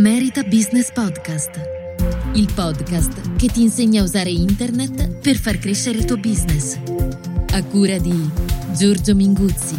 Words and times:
Merita 0.00 0.42
Business 0.44 0.90
Podcast, 0.90 1.60
il 2.32 2.50
podcast 2.54 3.36
che 3.36 3.48
ti 3.48 3.60
insegna 3.60 4.00
a 4.00 4.04
usare 4.04 4.30
internet 4.30 5.18
per 5.18 5.36
far 5.36 5.58
crescere 5.58 5.98
il 5.98 6.06
tuo 6.06 6.16
business. 6.16 6.78
A 7.52 7.62
cura 7.64 7.98
di 7.98 8.30
Giorgio 8.74 9.14
Minguzzi. 9.14 9.78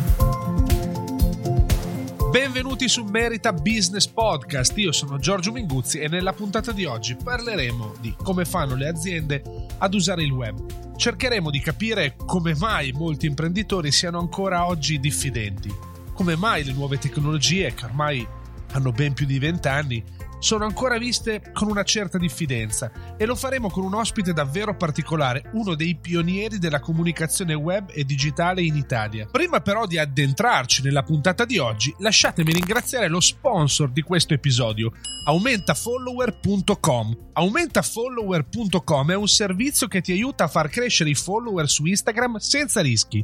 Benvenuti 2.30 2.88
su 2.88 3.04
Merita 3.06 3.52
Business 3.52 4.06
Podcast, 4.06 4.78
io 4.78 4.92
sono 4.92 5.18
Giorgio 5.18 5.52
Minguzzi 5.52 5.98
e 5.98 6.08
nella 6.08 6.34
puntata 6.34 6.72
di 6.72 6.86
oggi 6.86 7.16
parleremo 7.16 7.96
di 8.00 8.14
come 8.22 8.46
fanno 8.46 8.76
le 8.76 8.90
aziende 8.90 9.42
ad 9.80 9.92
usare 9.96 10.22
il 10.22 10.32
web. 10.32 10.96
Cercheremo 10.98 11.50
di 11.50 11.60
capire 11.62 12.14
come 12.16 12.54
mai 12.54 12.92
molti 12.92 13.26
imprenditori 13.26 13.92
siano 13.92 14.20
ancora 14.20 14.68
oggi 14.68 15.00
diffidenti, 15.00 15.74
come 16.14 16.36
mai 16.36 16.64
le 16.64 16.74
nuove 16.74 17.00
tecnologie 17.00 17.74
che 17.74 17.86
ormai 17.86 18.28
hanno 18.72 18.92
ben 18.92 19.14
più 19.14 19.26
di 19.26 19.40
vent'anni, 19.40 20.04
sono 20.42 20.66
ancora 20.66 20.98
viste 20.98 21.52
con 21.54 21.70
una 21.70 21.84
certa 21.84 22.18
diffidenza 22.18 22.92
e 23.16 23.28
lo 23.28 23.36
faremo 23.36 23.70
con 23.70 23.84
un 23.84 23.94
ospite 23.94 24.34
davvero 24.34 24.76
particolare, 24.76 25.52
uno 25.54 25.76
dei 25.76 25.96
pionieri 25.96 26.58
della 26.58 26.80
comunicazione 26.80 27.54
web 27.54 27.92
e 27.94 28.04
digitale 28.06 28.64
in 28.64 28.76
Italia. 28.76 29.28
Prima 29.30 29.62
però 29.62 29.86
di 29.86 30.00
addentrarci 30.00 30.82
nella 30.82 31.04
puntata 31.04 31.46
di 31.46 31.60
oggi, 31.60 31.94
lasciatemi 32.00 32.54
ringraziare 32.54 33.08
lo 33.08 33.20
sponsor 33.20 33.92
di 33.92 34.02
questo 34.02 34.34
episodio, 34.34 34.92
aumentafollower.com. 35.28 37.18
Aumentafollower.com 37.34 39.12
è 39.12 39.16
un 39.16 39.28
servizio 39.28 39.88
che 39.88 40.02
ti 40.02 40.12
aiuta 40.12 40.46
a 40.46 40.48
far 40.48 40.70
crescere 40.70 41.12
i 41.12 41.16
follower 41.16 41.70
su 41.70 41.86
Instagram 41.86 42.38
senza 42.38 42.82
rischi. 42.82 43.24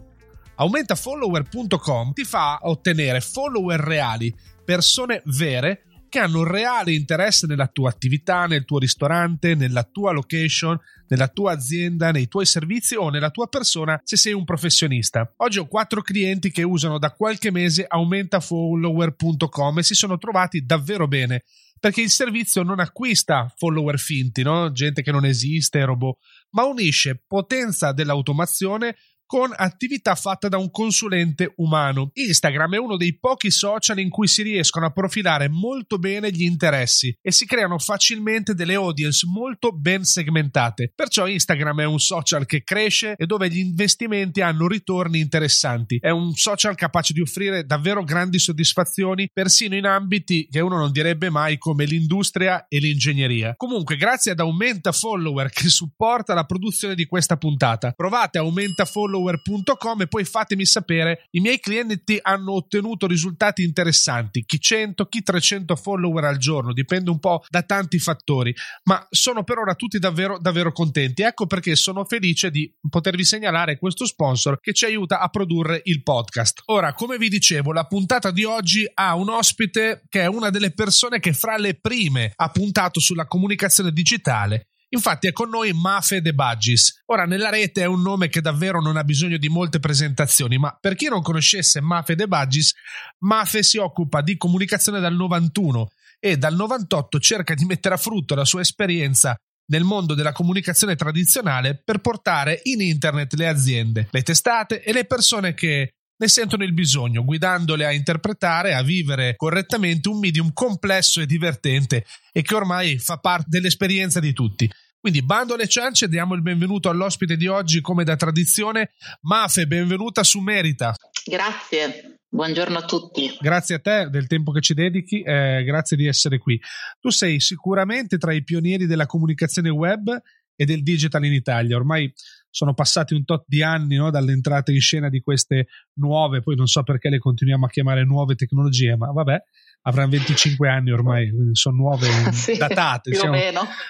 Aumentafollower.com 0.60 2.14
ti 2.14 2.24
fa 2.24 2.60
ottenere 2.64 3.22
follower 3.22 3.80
reali 3.80 4.34
persone 4.66 5.22
vere 5.26 5.84
che 6.10 6.20
hanno 6.20 6.40
un 6.40 6.46
reale 6.46 6.94
interesse 6.94 7.48
nella 7.48 7.68
tua 7.68 7.90
attività, 7.90 8.48
nel 8.48 8.66
tuo 8.66 8.80
ristorante, 8.80 9.56
nella 9.56 9.84
tua 9.84 10.12
location, 10.12 10.80
nella 11.10 11.28
tua 11.28 11.52
azienda, 11.52 12.12
nei 12.12 12.28
tuoi 12.28 12.46
servizi 12.46 12.96
o 12.96 13.10
nella 13.10 13.30
tua 13.30 13.48
persona 13.48 14.00
se 14.04 14.18
sei 14.18 14.34
un 14.34 14.46
professionista. 14.46 15.32
Oggi 15.38 15.60
ho 15.60 15.68
quattro 15.68 16.02
clienti 16.02 16.50
che 16.50 16.64
usano 16.64 16.98
da 16.98 17.12
qualche 17.12 17.52
mese 17.52 17.86
aumentafollower.com 17.88 19.78
e 19.78 19.84
si 19.84 19.94
sono 19.94 20.18
trovati 20.18 20.66
davvero 20.66 21.08
bene 21.08 21.44
perché 21.80 22.02
il 22.02 22.10
servizio 22.10 22.64
non 22.64 22.80
acquista 22.80 23.54
follower 23.56 24.00
finti, 24.00 24.42
no? 24.42 24.72
gente 24.72 25.04
che 25.04 25.12
non 25.12 25.26
esiste, 25.26 25.86
robot, 25.86 26.18
ma 26.52 26.66
unisce 26.66 27.24
potenza 27.28 27.92
dell'automazione 27.92 28.96
con 29.28 29.54
attività 29.54 30.16
fatta 30.16 30.48
da 30.48 30.58
un 30.58 30.72
consulente 30.72 31.54
umano. 31.58 32.10
Instagram 32.14 32.76
è 32.76 32.78
uno 32.78 32.96
dei 32.96 33.20
pochi 33.20 33.52
social 33.52 34.00
in 34.00 34.10
cui 34.10 34.28
si 34.28 34.42
riescono 34.42 34.86
a 34.86 34.92
profilare 34.92 35.50
molto 35.50 36.00
bene 36.00 36.32
gli 36.32 36.44
interessi 36.44 37.16
e 37.22 37.32
si 37.32 37.46
creano 37.46 37.78
facilmente 37.78 38.56
delle 38.56 38.76
audience 38.76 39.28
molto 39.28 39.74
ben 39.74 40.06
segmentate. 40.06 40.94
Perciò 40.96 41.28
Instagram 41.28 41.82
è 41.82 41.86
un 41.86 42.00
social 42.00 42.46
che 42.46 42.64
cresce 42.64 43.16
e 43.18 43.26
dove 43.26 43.50
gli 43.50 43.60
investimenti 43.60 44.40
hanno 44.40 44.68
ritorni 44.68 45.20
interessanti. 45.20 45.98
È 46.00 46.10
un 46.10 46.34
social 46.34 46.76
capace 46.76 47.12
di 47.12 47.20
offrire 47.20 47.66
davvero 47.66 48.06
grandi 48.06 48.40
soddisfazioni 48.40 49.30
persino 49.34 49.76
in 49.76 49.86
ambiti 49.86 50.48
che 50.50 50.62
uno 50.62 50.78
non 50.78 50.94
direbbe 50.94 51.30
mai 51.30 51.58
come 51.58 51.84
l'industria 51.84 52.66
e 52.70 52.80
l'ingegneria. 52.80 53.56
Comunque, 53.58 53.98
grazie 53.98 54.32
ad 54.32 54.40
Aumenta 54.40 54.94
Follower 54.94 55.50
che 55.50 55.68
supporta 55.68 56.34
la 56.34 56.46
produzione 56.46 56.96
di 56.96 57.06
questa 57.06 57.36
puntata. 57.36 57.92
Provate 57.92 58.38
Aumenta 58.38 58.86
Follower 58.86 59.16
follower.com 59.18 60.02
e 60.02 60.08
poi 60.08 60.24
fatemi 60.24 60.66
sapere. 60.66 61.26
I 61.32 61.40
miei 61.40 61.60
clienti 61.60 62.20
hanno 62.22 62.54
ottenuto 62.54 63.08
risultati 63.08 63.64
interessanti, 63.64 64.44
chi 64.46 64.60
100, 64.60 65.06
chi 65.08 65.24
300 65.24 65.76
follower 65.76 66.24
al 66.26 66.38
giorno, 66.38 66.74
dipende 66.74 67.10
un 67.10 67.20
po' 67.20 67.44
da 67.50 67.64
tanti 67.64 68.00
fattori, 68.00 68.54
ma 68.84 69.06
sono 69.10 69.44
per 69.44 69.58
ora 69.58 69.76
tutti 69.76 70.00
davvero 70.00 70.38
davvero 70.40 70.72
contenti. 70.72 71.24
Ecco 71.24 71.48
perché 71.48 71.76
sono 71.76 72.06
felice 72.06 72.52
di 72.52 72.72
potervi 72.90 73.24
segnalare 73.24 73.78
questo 73.78 74.06
sponsor 74.06 74.60
che 74.60 74.74
ci 74.74 74.86
aiuta 74.86 75.20
a 75.20 75.30
produrre 75.30 75.82
il 75.86 76.04
podcast. 76.04 76.62
Ora, 76.66 76.94
come 76.94 77.18
vi 77.18 77.30
dicevo, 77.30 77.74
la 77.74 77.86
puntata 77.86 78.32
di 78.32 78.44
oggi 78.44 78.90
ha 78.94 79.16
un 79.16 79.30
ospite 79.30 80.04
che 80.10 80.22
è 80.22 80.28
una 80.28 80.50
delle 80.50 80.72
persone 80.72 81.20
che 81.20 81.34
fra 81.34 81.58
le 81.58 81.80
prime 81.80 82.32
ha 82.36 82.50
puntato 82.50 83.00
sulla 83.00 83.26
comunicazione 83.26 83.92
digitale 83.92 84.68
Infatti 84.90 85.28
è 85.28 85.32
con 85.34 85.50
noi 85.50 85.74
Mafe 85.74 86.22
De 86.22 86.34
Bagis. 86.34 87.02
Ora 87.08 87.26
nella 87.26 87.50
rete 87.50 87.82
è 87.82 87.86
un 87.86 88.02
nome 88.02 88.30
che 88.30 88.42
davvero 88.42 88.82
non 88.82 88.96
ha 88.96 89.04
bisogno 89.04 89.38
di 89.38 89.50
molte 89.50 89.80
presentazioni, 89.80 90.58
ma 90.58 90.76
per 90.80 90.96
chi 90.96 91.08
non 91.08 91.22
conoscesse 91.22 91.82
Mafe 91.82 92.16
De 92.16 92.28
Bagis, 92.28 92.74
Mafe 93.20 93.64
si 93.64 93.78
occupa 93.78 94.22
di 94.22 94.38
comunicazione 94.38 95.00
dal 95.00 95.16
91 95.16 95.90
e 96.20 96.38
dal 96.38 96.56
98 96.56 97.20
cerca 97.20 97.54
di 97.54 97.66
mettere 97.66 97.96
a 97.96 97.98
frutto 97.98 98.34
la 98.34 98.46
sua 98.46 98.62
esperienza 98.62 99.36
nel 99.70 99.84
mondo 99.84 100.14
della 100.14 100.32
comunicazione 100.32 100.96
tradizionale 100.96 101.82
per 101.84 102.00
portare 102.00 102.62
in 102.64 102.82
internet 102.82 103.34
le 103.34 103.48
aziende, 103.48 104.08
le 104.12 104.22
testate 104.22 104.82
e 104.82 104.94
le 104.94 105.06
persone 105.06 105.54
che 105.54 105.92
ne 106.18 106.28
sentono 106.28 106.64
il 106.64 106.74
bisogno, 106.74 107.24
guidandole 107.24 107.86
a 107.86 107.94
interpretare, 107.94 108.74
a 108.74 108.82
vivere 108.82 109.36
correttamente 109.36 110.10
un 110.10 110.20
medium 110.20 110.52
complesso 110.52 111.22
e 111.22 111.26
divertente 111.26 112.06
e 112.32 112.42
che 112.42 112.56
ormai 112.56 112.98
fa 112.98 113.18
parte 113.18 113.46
dell'esperienza 113.50 114.20
di 114.20 114.34
tutti. 114.34 114.70
Quindi 115.00 115.22
bando 115.22 115.54
alle 115.54 115.68
ciance, 115.68 116.10
diamo 116.10 116.34
il 116.34 116.42
benvenuto 116.42 116.90
all'ospite 116.90 117.38
di 117.38 117.48
oggi 117.48 117.82
come 117.82 118.04
da 118.04 118.16
tradizione. 118.16 118.92
Mafe, 119.22 119.68
benvenuta 119.68 120.24
su 120.24 120.40
Merita. 120.40 120.96
Grazie, 121.24 122.18
buongiorno 122.28 122.80
a 122.80 122.84
tutti. 122.84 123.38
Grazie 123.40 123.76
a 123.76 123.80
te 123.80 124.10
del 124.10 124.26
tempo 124.26 124.52
che 124.52 124.62
ci 124.62 124.74
dedichi, 124.74 125.22
eh, 125.22 125.64
grazie 125.64 125.96
di 125.96 126.08
essere 126.08 126.40
qui. 126.40 126.60
Tu 127.00 127.10
sei 127.10 127.40
sicuramente 127.40 128.18
tra 128.18 128.34
i 128.34 128.44
pionieri 128.44 128.88
della 128.88 129.06
comunicazione 129.06 129.70
web 129.70 130.20
e 130.56 130.66
del 130.66 130.82
digital 130.82 131.24
in 131.24 131.34
Italia. 131.34 131.78
Ormai 131.78 132.12
sono 132.58 132.74
passati 132.74 133.14
un 133.14 133.24
tot 133.24 133.44
di 133.46 133.62
anni 133.62 133.98
no, 133.98 134.10
dall'entrata 134.10 134.72
in 134.72 134.82
scena 134.82 135.10
di 135.10 135.20
queste 135.20 135.68
nuove, 136.00 136.42
poi 136.42 136.56
non 136.56 136.66
so 136.66 136.82
perché 136.82 137.08
le 137.08 137.20
continuiamo 137.20 137.68
a 137.68 137.70
chiamare 137.70 138.04
nuove 138.04 138.34
tecnologie, 138.34 138.98
ma 138.98 139.12
vabbè, 139.12 139.40
avranno 139.84 140.10
25 140.10 140.68
anni 140.68 140.90
ormai, 140.90 141.30
sono 141.52 141.76
nuove, 141.76 142.08
sì, 142.34 142.58
datate, 142.58 143.14
siamo, 143.14 143.38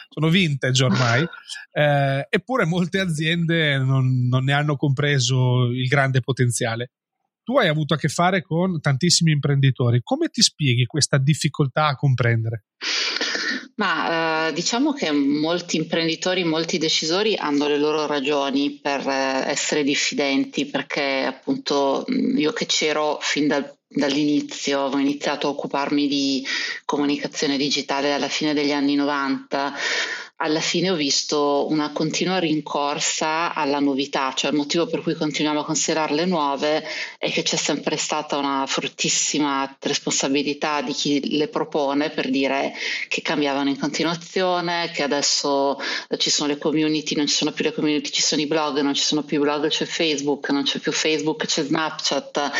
sono 0.10 0.28
vintage 0.28 0.84
ormai, 0.84 1.26
eh, 1.72 2.28
eppure 2.30 2.66
molte 2.66 3.00
aziende 3.00 3.78
non, 3.78 4.28
non 4.28 4.44
ne 4.44 4.52
hanno 4.52 4.76
compreso 4.76 5.68
il 5.68 5.88
grande 5.88 6.20
potenziale. 6.20 6.92
Tu 7.46 7.58
hai 7.58 7.70
avuto 7.70 7.94
a 7.94 7.98
che 7.98 8.10
fare 8.10 8.42
con 8.42 8.82
tantissimi 8.82 9.32
imprenditori, 9.32 10.02
come 10.04 10.28
ti 10.28 10.42
spieghi 10.42 10.86
questa 10.86 11.18
difficoltà 11.18 11.86
a 11.86 11.96
comprendere? 11.96 12.66
Ma 13.78 14.48
eh, 14.50 14.54
diciamo 14.54 14.92
che 14.94 15.12
molti 15.12 15.78
imprenditori, 15.78 16.44
molti 16.44 16.80
decisori 16.80 17.36
hanno 17.36 17.68
le 17.68 17.78
loro 17.78 18.08
ragioni 18.08 18.80
per 18.82 19.08
eh, 19.08 19.50
essere 19.50 19.84
diffidenti, 19.84 20.66
perché 20.66 21.26
appunto 21.26 22.06
io 22.08 22.52
che 22.54 22.66
c'ero 22.66 23.20
fin 23.22 23.48
dal 23.48 23.76
dall'inizio, 23.90 24.82
ho 24.82 24.98
iniziato 24.98 25.48
a 25.48 25.52
occuparmi 25.52 26.08
di 26.08 26.46
comunicazione 26.84 27.58
digitale 27.58 28.14
alla 28.14 28.28
fine 28.28 28.54
degli 28.54 28.74
anni 28.74 28.96
90 28.96 29.74
alla 30.40 30.60
fine 30.60 30.92
ho 30.92 30.96
visto 30.96 31.66
una 31.70 31.92
continua 31.92 32.38
rincorsa 32.38 33.56
alla 33.56 33.80
novità, 33.80 34.34
cioè 34.36 34.52
il 34.52 34.58
motivo 34.58 34.86
per 34.86 35.02
cui 35.02 35.16
continuiamo 35.16 35.62
a 35.62 35.66
considerarle 35.66 36.26
nuove 36.26 36.84
è 37.18 37.32
che 37.32 37.42
c'è 37.42 37.56
sempre 37.56 37.98
stata 37.98 38.38
una 38.38 38.66
fortissima 38.68 39.76
responsabilità 39.80 40.82
di 40.82 40.94
chi 40.94 41.38
le 41.38 41.48
propone 41.48 42.12
per 42.12 42.30
dire 42.30 42.74
che 43.08 43.24
cambiavano 43.24 43.70
in 43.70 43.80
continuazione, 43.80 44.92
che 44.94 45.02
adesso 45.02 45.80
ci 46.18 46.30
sono 46.30 46.50
le 46.50 46.60
community, 46.60 47.16
non 47.16 47.26
ci 47.26 47.34
sono 47.34 47.52
più 47.52 47.64
le 47.64 47.74
community, 47.74 48.12
ci 48.12 48.22
sono 48.22 48.42
i 48.42 48.48
blog, 48.48 48.80
non 48.82 48.94
ci 48.94 49.04
sono 49.04 49.24
più 49.24 49.38
i 49.38 49.42
blog, 49.42 49.70
c'è 49.70 49.86
Facebook, 49.86 50.52
non 50.52 50.64
c'è 50.64 50.78
più 50.78 50.92
Facebook, 50.92 51.46
c'è 51.48 51.64
Snapchat. 51.64 52.52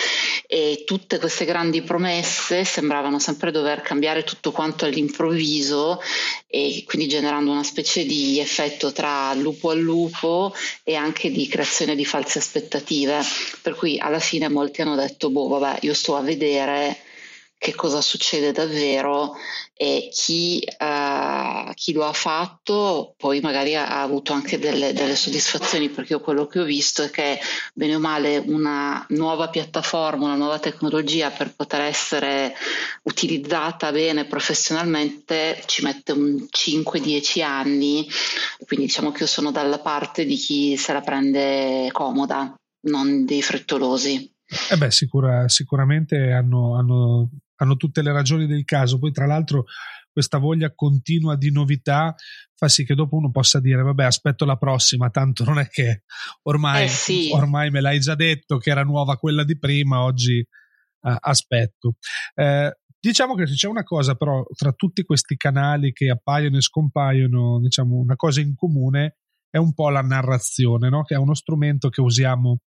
E 0.48 0.84
tutte 0.84 1.20
queste 1.20 1.46
grandi 1.46 1.84
promesse 1.84 2.64
sembravano 2.64 3.20
sempre 3.20 3.52
dover 3.52 3.82
cambiare 3.82 4.24
tutto 4.24 4.52
quanto 4.52 4.86
all'improvviso 4.86 6.02
e 6.48 6.84
quindi 6.88 7.08
generando 7.08 7.52
una 7.52 7.64
specie 7.68 8.06
di 8.06 8.40
effetto 8.40 8.92
tra 8.92 9.34
lupo 9.34 9.70
al 9.70 9.80
lupo 9.80 10.54
e 10.84 10.96
anche 10.96 11.30
di 11.30 11.48
creazione 11.48 11.96
di 11.96 12.06
false 12.06 12.40
aspettative, 12.40 13.22
per 13.62 13.76
cui 13.76 14.00
alla 14.00 14.20
fine 14.20 14.48
molti 14.50 14.82
hanno 14.82 14.96
detto, 14.96 15.30
boh, 15.30 15.48
vabbè, 15.48 15.80
io 15.82 15.94
sto 15.94 16.16
a 16.16 16.22
vedere 16.22 16.98
che 17.60 17.74
cosa 17.74 18.02
succede 18.02 18.52
davvero 18.52 19.36
e 19.74 20.10
chi, 20.12 20.64
uh, 20.80 21.72
chi, 21.74 21.92
lo 21.94 22.06
ha 22.06 22.14
fatto 22.14 23.16
poi 23.18 23.40
magari 23.42 23.76
ha, 23.76 24.02
avuto 24.02 24.34
anche 24.34 24.60
delle, 24.60 24.94
delle, 24.94 25.16
soddisfazioni 25.16 25.90
perché 25.90 26.14
io 26.14 26.20
quello 26.20 26.46
che 26.46 26.60
ho 26.60 26.64
visto 26.64 27.04
è 27.04 27.10
che 27.10 27.40
bene 27.74 27.96
o 27.96 28.00
male 28.00 28.38
una 28.38 29.04
nuova 29.10 29.50
piattaforma, 29.50 30.26
una 30.26 30.36
nuova 30.36 30.60
tecnologia 30.60 31.32
per 31.32 31.54
poter 31.56 31.82
essere 31.82 32.54
utilizzata 33.04 33.92
bene 33.92 34.26
professionalmente 34.26 35.62
ci 35.66 35.84
mette 35.84 36.12
un 36.12 36.48
5-10 36.50 37.44
anni, 37.44 38.08
quindi 38.66 38.86
diciamo 38.86 39.12
che 39.12 39.24
io 39.24 39.28
sono 39.28 39.52
dalla 39.52 39.80
parte 39.80 40.26
di 40.26 40.36
chi 40.36 40.78
se 40.78 40.94
la 40.94 41.02
prende 41.02 41.90
comoda, 41.92 42.56
non 42.82 43.26
dei 43.26 43.42
frettolosi. 43.42 44.32
Eh 44.70 44.78
beh, 44.78 44.92
sicura, 44.92 45.48
sicuramente 45.50 46.32
hanno, 46.32 46.78
hanno 46.78 47.30
hanno 47.58 47.76
tutte 47.76 48.02
le 48.02 48.12
ragioni 48.12 48.48
del 48.48 48.66
caso. 48.66 48.98
Poi, 48.98 49.12
tra 49.12 49.26
l'altro, 49.26 49.66
questa 50.12 50.40
voglia 50.40 50.74
continua 50.74 51.36
di 51.36 51.52
novità 51.52 52.16
fa 52.56 52.68
sì 52.68 52.84
che 52.84 52.96
dopo 52.96 53.16
uno 53.16 53.30
possa 53.30 53.60
dire 53.60 53.84
vabbè 53.84 54.04
aspetto 54.04 54.44
la 54.44 54.58
prossima, 54.58 55.12
tanto 55.12 55.44
non 55.44 55.60
è 55.60 55.68
che 55.68 56.04
ormai, 56.44 56.86
eh 56.86 56.88
sì. 56.88 57.30
ormai 57.32 57.70
me 57.70 57.82
l'hai 57.82 58.00
già 58.00 58.16
detto 58.16 58.58
che 58.58 58.72
era 58.72 58.82
nuova 58.82 59.18
quella 59.18 59.44
di 59.44 59.60
prima, 59.60 60.02
oggi 60.02 60.40
eh, 60.40 61.18
aspetto. 61.20 61.98
Eh, 62.34 62.76
diciamo 63.00 63.36
che 63.36 63.44
c'è 63.46 63.68
una 63.68 63.84
cosa 63.84 64.16
però 64.16 64.44
tra 64.56 64.72
tutti 64.72 65.04
questi 65.04 65.38
canali 65.38 65.94
che 65.94 66.10
appaiono 66.10 66.58
e 66.58 66.62
scompaiono, 66.62 67.60
diciamo 67.60 67.96
una 67.98 68.16
cosa 68.16 68.42
in 68.42 68.56
comune 68.56 69.18
è 69.50 69.58
un 69.58 69.74
po' 69.74 69.90
la 69.90 70.02
narrazione, 70.02 70.90
no? 70.90 71.04
che 71.04 71.14
è 71.14 71.18
uno 71.18 71.36
strumento 71.36 71.90
che 71.90 72.02
usiamo 72.02 72.60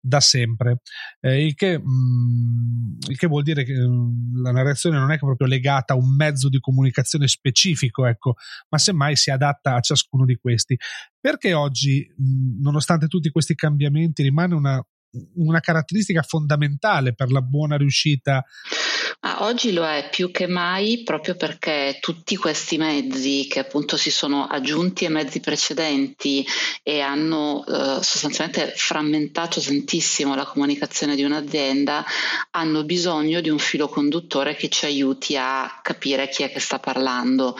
da 0.00 0.20
sempre, 0.20 0.80
eh, 1.20 1.44
il, 1.44 1.54
che, 1.54 1.78
mh, 1.78 1.82
mm, 1.82 2.98
il, 3.08 3.16
che, 3.18 3.26
vuol 3.26 3.42
dire 3.42 3.64
che 3.64 3.74
mh, 3.74 3.90
mm, 3.90 4.42
la 4.42 4.52
narrazione 4.52 4.98
non 4.98 5.10
è 5.10 5.18
proprio 5.18 5.46
legata 5.46 5.92
a 5.92 5.96
un 5.96 6.14
mezzo 6.14 6.48
di 6.48 6.58
comunicazione 6.58 7.28
specifico, 7.28 8.06
ecco, 8.06 8.34
ma 8.70 8.78
semmai 8.78 9.16
si 9.16 9.30
adatta 9.30 9.74
a 9.74 9.80
ciascuno 9.80 10.24
di 10.24 10.36
questi. 10.36 10.78
Perché 11.20 11.52
oggi, 11.52 12.06
mh, 12.16 12.24
mm, 12.24 12.62
nonostante 12.62 13.06
tutti 13.06 13.30
questi 13.30 13.54
cambiamenti, 13.54 14.22
rimane 14.22 14.54
una, 14.54 14.82
una 15.34 15.60
caratteristica 15.60 16.22
fondamentale 16.22 17.14
per 17.14 17.30
la 17.30 17.42
buona 17.42 17.76
riuscita 17.76 18.44
Ah, 19.22 19.44
oggi 19.44 19.74
lo 19.74 19.86
è 19.86 20.08
più 20.10 20.30
che 20.30 20.46
mai 20.46 21.02
proprio 21.02 21.36
perché 21.36 21.98
tutti 22.00 22.36
questi 22.36 22.78
mezzi 22.78 23.46
che 23.50 23.58
appunto 23.58 23.98
si 23.98 24.10
sono 24.10 24.46
aggiunti 24.46 25.04
ai 25.04 25.10
mezzi 25.10 25.40
precedenti 25.40 26.42
e 26.82 27.00
hanno 27.00 27.62
eh, 27.66 28.02
sostanzialmente 28.02 28.72
frammentato 28.74 29.60
tantissimo 29.60 30.34
la 30.34 30.46
comunicazione 30.46 31.16
di 31.16 31.22
un'azienda 31.22 32.02
hanno 32.52 32.82
bisogno 32.84 33.42
di 33.42 33.50
un 33.50 33.58
filo 33.58 33.88
conduttore 33.88 34.56
che 34.56 34.70
ci 34.70 34.86
aiuti 34.86 35.36
a 35.36 35.80
capire 35.82 36.30
chi 36.30 36.42
è 36.42 36.50
che 36.50 36.58
sta 36.58 36.78
parlando. 36.78 37.58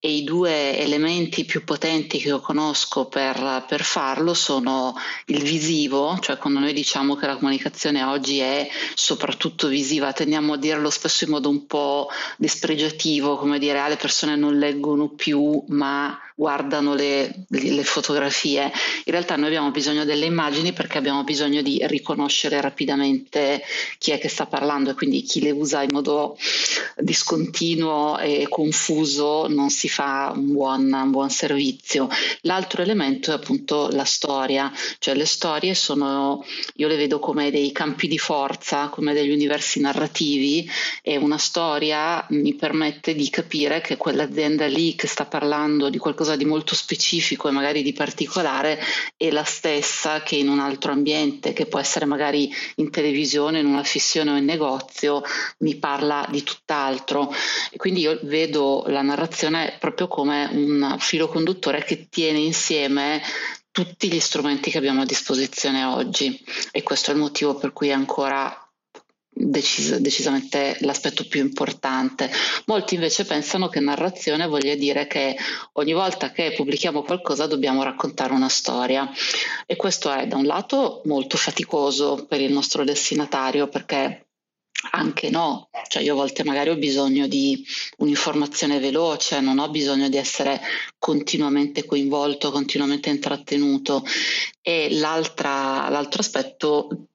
E 0.00 0.10
i 0.10 0.24
due 0.24 0.78
elementi 0.78 1.44
più 1.44 1.62
potenti 1.62 2.18
che 2.20 2.28
io 2.28 2.40
conosco 2.40 3.04
per, 3.04 3.66
per 3.68 3.82
farlo 3.82 4.32
sono 4.32 4.94
il 5.26 5.42
visivo, 5.42 6.18
cioè 6.20 6.38
quando 6.38 6.58
noi 6.58 6.72
diciamo 6.72 7.16
che 7.16 7.26
la 7.26 7.36
comunicazione 7.36 8.02
oggi 8.02 8.38
è 8.38 8.66
soprattutto 8.94 9.68
visiva, 9.68 10.12
tendiamo 10.14 10.54
a 10.54 10.56
dirlo 10.56 10.88
spesso 10.88 11.00
in 11.24 11.30
modo 11.30 11.48
un 11.48 11.66
po' 11.66 12.08
dispregiativo, 12.36 13.36
come 13.36 13.58
dire, 13.58 13.78
ah, 13.78 13.88
le 13.88 13.96
persone 13.96 14.36
non 14.36 14.58
leggono 14.58 15.08
più, 15.08 15.62
ma 15.68 16.18
guardano 16.34 16.94
le, 16.94 17.44
le, 17.48 17.84
fotografie. 17.84 18.64
In 19.04 19.12
realtà 19.12 19.36
noi 19.36 19.46
abbiamo 19.46 19.70
bisogno 19.70 20.04
delle 20.04 20.26
immagini 20.26 20.72
perché 20.72 20.98
abbiamo 20.98 21.24
bisogno 21.24 21.62
di 21.62 21.80
riconoscere 21.86 22.60
rapidamente 22.60 23.62
chi 23.98 24.10
è 24.10 24.18
che 24.18 24.28
sta 24.28 24.46
parlando 24.46 24.90
e 24.90 24.94
quindi 24.94 25.22
chi 25.22 25.40
le 25.40 25.50
usa 25.50 25.82
in 25.82 25.90
modo 25.92 26.36
discontinuo 26.96 28.18
e 28.18 28.46
confuso 28.48 29.46
non 29.48 29.70
si 29.70 29.88
fa 29.88 30.32
un 30.34 30.52
buon, 30.52 30.92
un 30.92 31.10
buon 31.10 31.30
servizio. 31.30 32.08
L'altro 32.42 32.82
elemento 32.82 33.30
è 33.30 33.34
appunto 33.34 33.88
la 33.90 34.04
storia, 34.04 34.72
cioè 34.98 35.14
le 35.14 35.26
storie 35.26 35.74
sono, 35.74 36.44
io 36.76 36.88
le 36.88 36.96
vedo 36.96 37.18
come 37.18 37.50
dei 37.50 37.72
campi 37.72 38.08
di 38.08 38.18
forza, 38.18 38.88
come 38.88 39.12
degli 39.12 39.30
universi 39.30 39.80
narrativi 39.80 40.68
e 41.02 41.16
una 41.16 41.38
storia 41.38 42.24
mi 42.30 42.54
permette 42.54 43.14
di 43.14 43.28
capire 43.30 43.80
che 43.80 43.96
quell'azienda 43.96 44.66
lì 44.66 44.94
che 44.94 45.06
sta 45.06 45.24
parlando 45.24 45.88
di 45.88 45.98
qualcosa 45.98 46.21
qualcosa 46.22 46.36
di 46.36 46.44
molto 46.44 46.74
specifico 46.74 47.48
e 47.48 47.50
magari 47.50 47.82
di 47.82 47.92
particolare 47.92 48.80
è 49.16 49.30
la 49.30 49.44
stessa 49.44 50.22
che 50.22 50.36
in 50.36 50.48
un 50.48 50.60
altro 50.60 50.92
ambiente, 50.92 51.52
che 51.52 51.66
può 51.66 51.80
essere 51.80 52.04
magari 52.06 52.50
in 52.76 52.90
televisione, 52.90 53.58
in 53.58 53.66
una 53.66 53.82
fissione 53.82 54.30
o 54.30 54.36
in 54.36 54.44
negozio, 54.44 55.22
mi 55.58 55.74
parla 55.76 56.26
di 56.30 56.42
tutt'altro. 56.42 57.32
E 57.70 57.76
quindi 57.76 58.00
io 58.00 58.18
vedo 58.22 58.84
la 58.86 59.02
narrazione 59.02 59.76
proprio 59.80 60.06
come 60.06 60.48
un 60.52 60.96
filo 60.98 61.28
conduttore 61.28 61.84
che 61.84 62.06
tiene 62.08 62.38
insieme 62.38 63.20
tutti 63.72 64.12
gli 64.12 64.20
strumenti 64.20 64.70
che 64.70 64.78
abbiamo 64.78 65.00
a 65.00 65.06
disposizione 65.06 65.84
oggi 65.84 66.44
e 66.70 66.82
questo 66.82 67.10
è 67.10 67.14
il 67.14 67.20
motivo 67.20 67.54
per 67.54 67.72
cui 67.72 67.90
ancora 67.90 68.61
decis- 69.32 69.96
decisamente 69.96 70.76
l'aspetto 70.80 71.26
più 71.26 71.40
importante. 71.40 72.30
Molti 72.66 72.94
invece 72.94 73.24
pensano 73.24 73.68
che 73.68 73.80
narrazione 73.80 74.46
voglia 74.46 74.74
dire 74.74 75.06
che 75.06 75.36
ogni 75.72 75.92
volta 75.92 76.30
che 76.30 76.52
pubblichiamo 76.54 77.02
qualcosa 77.02 77.46
dobbiamo 77.46 77.82
raccontare 77.82 78.32
una 78.32 78.48
storia 78.48 79.10
e 79.66 79.76
questo 79.76 80.12
è 80.12 80.26
da 80.26 80.36
un 80.36 80.44
lato 80.44 81.02
molto 81.04 81.36
faticoso 81.36 82.26
per 82.28 82.40
il 82.40 82.52
nostro 82.52 82.84
destinatario 82.84 83.68
perché 83.68 84.21
anche 84.90 85.30
no, 85.30 85.68
cioè 85.88 86.02
io 86.02 86.12
a 86.12 86.16
volte 86.16 86.44
magari 86.44 86.70
ho 86.70 86.76
bisogno 86.76 87.26
di 87.26 87.64
un'informazione 87.98 88.78
veloce, 88.80 89.40
non 89.40 89.58
ho 89.58 89.68
bisogno 89.70 90.08
di 90.08 90.16
essere 90.16 90.60
continuamente 90.98 91.84
coinvolto, 91.84 92.50
continuamente 92.50 93.08
intrattenuto. 93.08 94.04
E 94.60 94.88
l'altro 94.90 96.20
aspetto, 96.20 97.08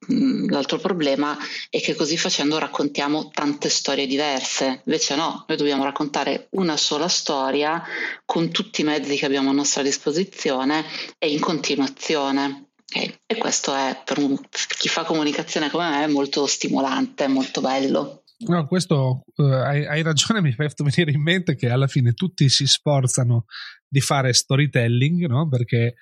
l'altro 0.48 0.78
problema 0.78 1.36
è 1.70 1.80
che 1.80 1.94
così 1.94 2.16
facendo 2.18 2.58
raccontiamo 2.58 3.30
tante 3.30 3.68
storie 3.68 4.06
diverse, 4.06 4.82
invece 4.84 5.14
no, 5.16 5.44
noi 5.46 5.56
dobbiamo 5.56 5.84
raccontare 5.84 6.48
una 6.50 6.76
sola 6.76 7.08
storia 7.08 7.82
con 8.26 8.50
tutti 8.50 8.82
i 8.82 8.84
mezzi 8.84 9.16
che 9.16 9.26
abbiamo 9.26 9.50
a 9.50 9.54
nostra 9.54 9.82
disposizione 9.82 10.84
e 11.18 11.30
in 11.30 11.40
continuazione. 11.40 12.67
Okay. 12.90 13.14
E 13.26 13.36
questo 13.36 13.74
è 13.74 14.00
per, 14.02 14.18
un, 14.18 14.38
chi 14.78 14.88
fa 14.88 15.04
comunicazione 15.04 15.68
come 15.68 15.90
me 15.90 16.06
molto 16.06 16.46
stimolante, 16.46 17.28
molto 17.28 17.60
bello. 17.60 18.22
No, 18.46 18.66
questo 18.66 19.24
uh, 19.34 19.42
hai, 19.42 19.84
hai, 19.84 20.02
ragione, 20.02 20.40
mi 20.40 20.52
fai 20.52 20.68
venire 20.76 21.10
in 21.10 21.22
mente 21.22 21.54
che 21.54 21.68
alla 21.68 21.88
fine 21.88 22.12
tutti 22.12 22.48
si 22.48 22.66
sforzano 22.66 23.44
di 23.86 24.00
fare 24.00 24.32
storytelling, 24.32 25.26
no? 25.26 25.48
Perché 25.48 25.96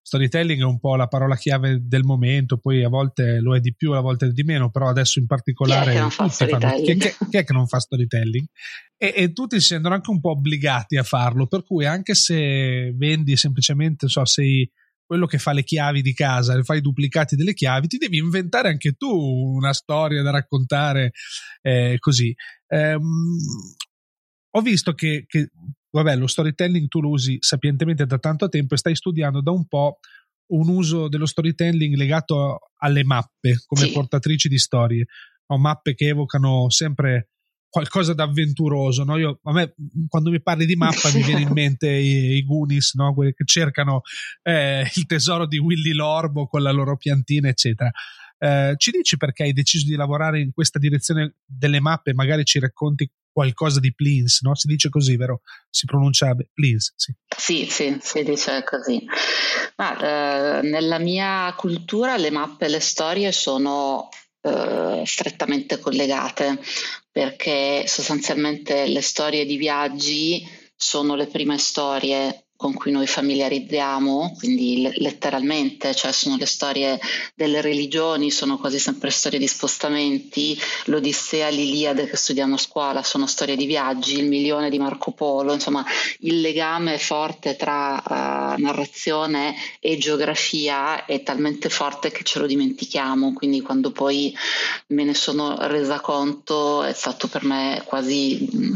storytelling 0.00 0.60
è 0.60 0.64
un 0.64 0.80
po' 0.80 0.96
la 0.96 1.06
parola 1.06 1.36
chiave 1.36 1.78
del 1.80 2.02
momento, 2.02 2.58
poi 2.58 2.82
a 2.82 2.88
volte 2.88 3.38
lo 3.40 3.54
è 3.54 3.60
di 3.60 3.74
più, 3.74 3.92
a 3.92 4.00
volte 4.00 4.26
è 4.26 4.30
di 4.30 4.42
meno, 4.42 4.70
però 4.70 4.88
adesso 4.88 5.20
in 5.20 5.26
particolare 5.26 5.92
chi 5.92 5.98
è 5.98 6.02
che, 6.02 6.58
fanno, 6.58 6.82
chi, 6.82 6.96
chi, 6.96 7.14
chi 7.30 7.36
è 7.36 7.44
che 7.44 7.52
non 7.52 7.68
fa 7.68 7.78
storytelling? 7.78 8.46
E, 8.96 9.12
e, 9.14 9.32
tutti 9.32 9.60
si 9.60 9.66
sentono 9.66 9.94
anche 9.94 10.10
un 10.10 10.20
po' 10.20 10.30
obbligati 10.30 10.96
a 10.96 11.04
farlo, 11.04 11.46
per 11.46 11.62
cui 11.62 11.84
anche 11.84 12.14
se 12.14 12.92
vendi 12.96 13.36
semplicemente, 13.36 14.08
so, 14.08 14.24
sei 14.24 14.68
quello 15.04 15.26
che 15.26 15.38
fa 15.38 15.52
le 15.52 15.64
chiavi 15.64 16.02
di 16.02 16.14
casa, 16.14 16.62
fai 16.62 16.78
i 16.78 16.80
duplicati 16.80 17.36
delle 17.36 17.54
chiavi, 17.54 17.86
ti 17.86 17.98
devi 17.98 18.18
inventare 18.18 18.68
anche 18.68 18.92
tu 18.92 19.08
una 19.08 19.72
storia 19.72 20.22
da 20.22 20.30
raccontare 20.30 21.12
eh, 21.60 21.96
così. 21.98 22.34
Um, 22.68 23.36
ho 24.54 24.60
visto 24.60 24.92
che, 24.92 25.24
che, 25.26 25.50
vabbè, 25.90 26.16
lo 26.16 26.26
storytelling 26.26 26.88
tu 26.88 27.00
lo 27.00 27.10
usi 27.10 27.36
sapientemente 27.40 28.06
da 28.06 28.18
tanto 28.18 28.48
tempo 28.48 28.74
e 28.74 28.78
stai 28.78 28.94
studiando 28.94 29.40
da 29.40 29.50
un 29.50 29.66
po' 29.66 29.98
un 30.52 30.68
uso 30.68 31.08
dello 31.08 31.26
storytelling 31.26 31.94
legato 31.94 32.58
alle 32.78 33.04
mappe 33.04 33.62
come 33.66 33.86
sì. 33.86 33.92
portatrici 33.92 34.48
di 34.48 34.58
storie. 34.58 35.06
Ho 35.46 35.58
mappe 35.58 35.94
che 35.94 36.08
evocano 36.08 36.68
sempre 36.70 37.28
qualcosa 37.72 38.12
d'avventuroso. 38.12 39.02
No? 39.02 39.16
Io, 39.16 39.40
a 39.42 39.52
me, 39.52 39.74
quando 40.06 40.30
mi 40.30 40.42
parli 40.42 40.66
di 40.66 40.76
mappa, 40.76 41.10
mi 41.14 41.22
viene 41.22 41.40
in 41.40 41.52
mente 41.54 41.88
i, 41.90 42.36
i 42.36 42.44
Goonies, 42.44 42.92
no? 42.94 43.14
quelli 43.14 43.32
che 43.32 43.44
cercano 43.46 44.02
eh, 44.42 44.88
il 44.94 45.06
tesoro 45.06 45.46
di 45.46 45.56
Willy 45.56 45.92
Lorbo 45.92 46.46
con 46.46 46.62
la 46.62 46.70
loro 46.70 46.98
piantina, 46.98 47.48
eccetera. 47.48 47.90
Eh, 48.38 48.74
ci 48.76 48.90
dici 48.90 49.16
perché 49.16 49.44
hai 49.44 49.54
deciso 49.54 49.86
di 49.86 49.96
lavorare 49.96 50.40
in 50.40 50.52
questa 50.52 50.78
direzione 50.78 51.36
delle 51.46 51.80
mappe? 51.80 52.12
Magari 52.12 52.44
ci 52.44 52.58
racconti 52.58 53.10
qualcosa 53.32 53.80
di 53.80 53.94
Plins, 53.94 54.42
no? 54.42 54.54
Si 54.54 54.66
dice 54.66 54.90
così, 54.90 55.16
vero? 55.16 55.40
Si 55.70 55.86
pronuncia 55.86 56.36
Plins, 56.52 56.92
sì. 56.94 57.14
Sì, 57.34 57.66
sì, 57.70 57.96
si 58.02 58.22
dice 58.22 58.62
così. 58.64 59.02
Ma, 59.76 60.58
eh, 60.58 60.68
nella 60.68 60.98
mia 60.98 61.54
cultura 61.56 62.18
le 62.18 62.30
mappe 62.30 62.66
e 62.66 62.68
le 62.68 62.80
storie 62.80 63.32
sono 63.32 64.10
eh, 64.42 65.02
strettamente 65.06 65.78
collegate 65.78 66.58
perché 67.10 67.84
sostanzialmente 67.86 68.86
le 68.86 69.00
storie 69.00 69.44
di 69.44 69.56
viaggi 69.56 70.46
sono 70.74 71.14
le 71.14 71.26
prime 71.26 71.58
storie 71.58 72.46
con 72.62 72.74
cui 72.74 72.92
noi 72.92 73.08
familiarizziamo, 73.08 74.36
quindi 74.38 74.88
letteralmente, 74.98 75.96
cioè 75.96 76.12
sono 76.12 76.36
le 76.36 76.46
storie 76.46 77.00
delle 77.34 77.60
religioni, 77.60 78.30
sono 78.30 78.56
quasi 78.56 78.78
sempre 78.78 79.10
storie 79.10 79.40
di 79.40 79.48
spostamenti, 79.48 80.56
l'Odissea, 80.84 81.48
l'Iliade 81.48 82.06
che 82.06 82.16
studiamo 82.16 82.54
a 82.54 82.58
scuola 82.58 83.02
sono 83.02 83.26
storie 83.26 83.56
di 83.56 83.66
viaggi, 83.66 84.16
il 84.16 84.28
milione 84.28 84.70
di 84.70 84.78
Marco 84.78 85.10
Polo, 85.10 85.52
insomma 85.52 85.84
il 86.20 86.40
legame 86.40 86.98
forte 86.98 87.56
tra 87.56 88.00
uh, 88.00 88.62
narrazione 88.62 89.56
e 89.80 89.98
geografia 89.98 91.04
è 91.04 91.24
talmente 91.24 91.68
forte 91.68 92.12
che 92.12 92.22
ce 92.22 92.38
lo 92.38 92.46
dimentichiamo, 92.46 93.32
quindi 93.32 93.60
quando 93.60 93.90
poi 93.90 94.32
me 94.88 95.02
ne 95.02 95.14
sono 95.14 95.56
resa 95.66 95.98
conto 95.98 96.84
è 96.84 96.92
stato 96.92 97.26
per 97.26 97.42
me 97.42 97.82
quasi 97.84 98.48
mh, 98.48 98.72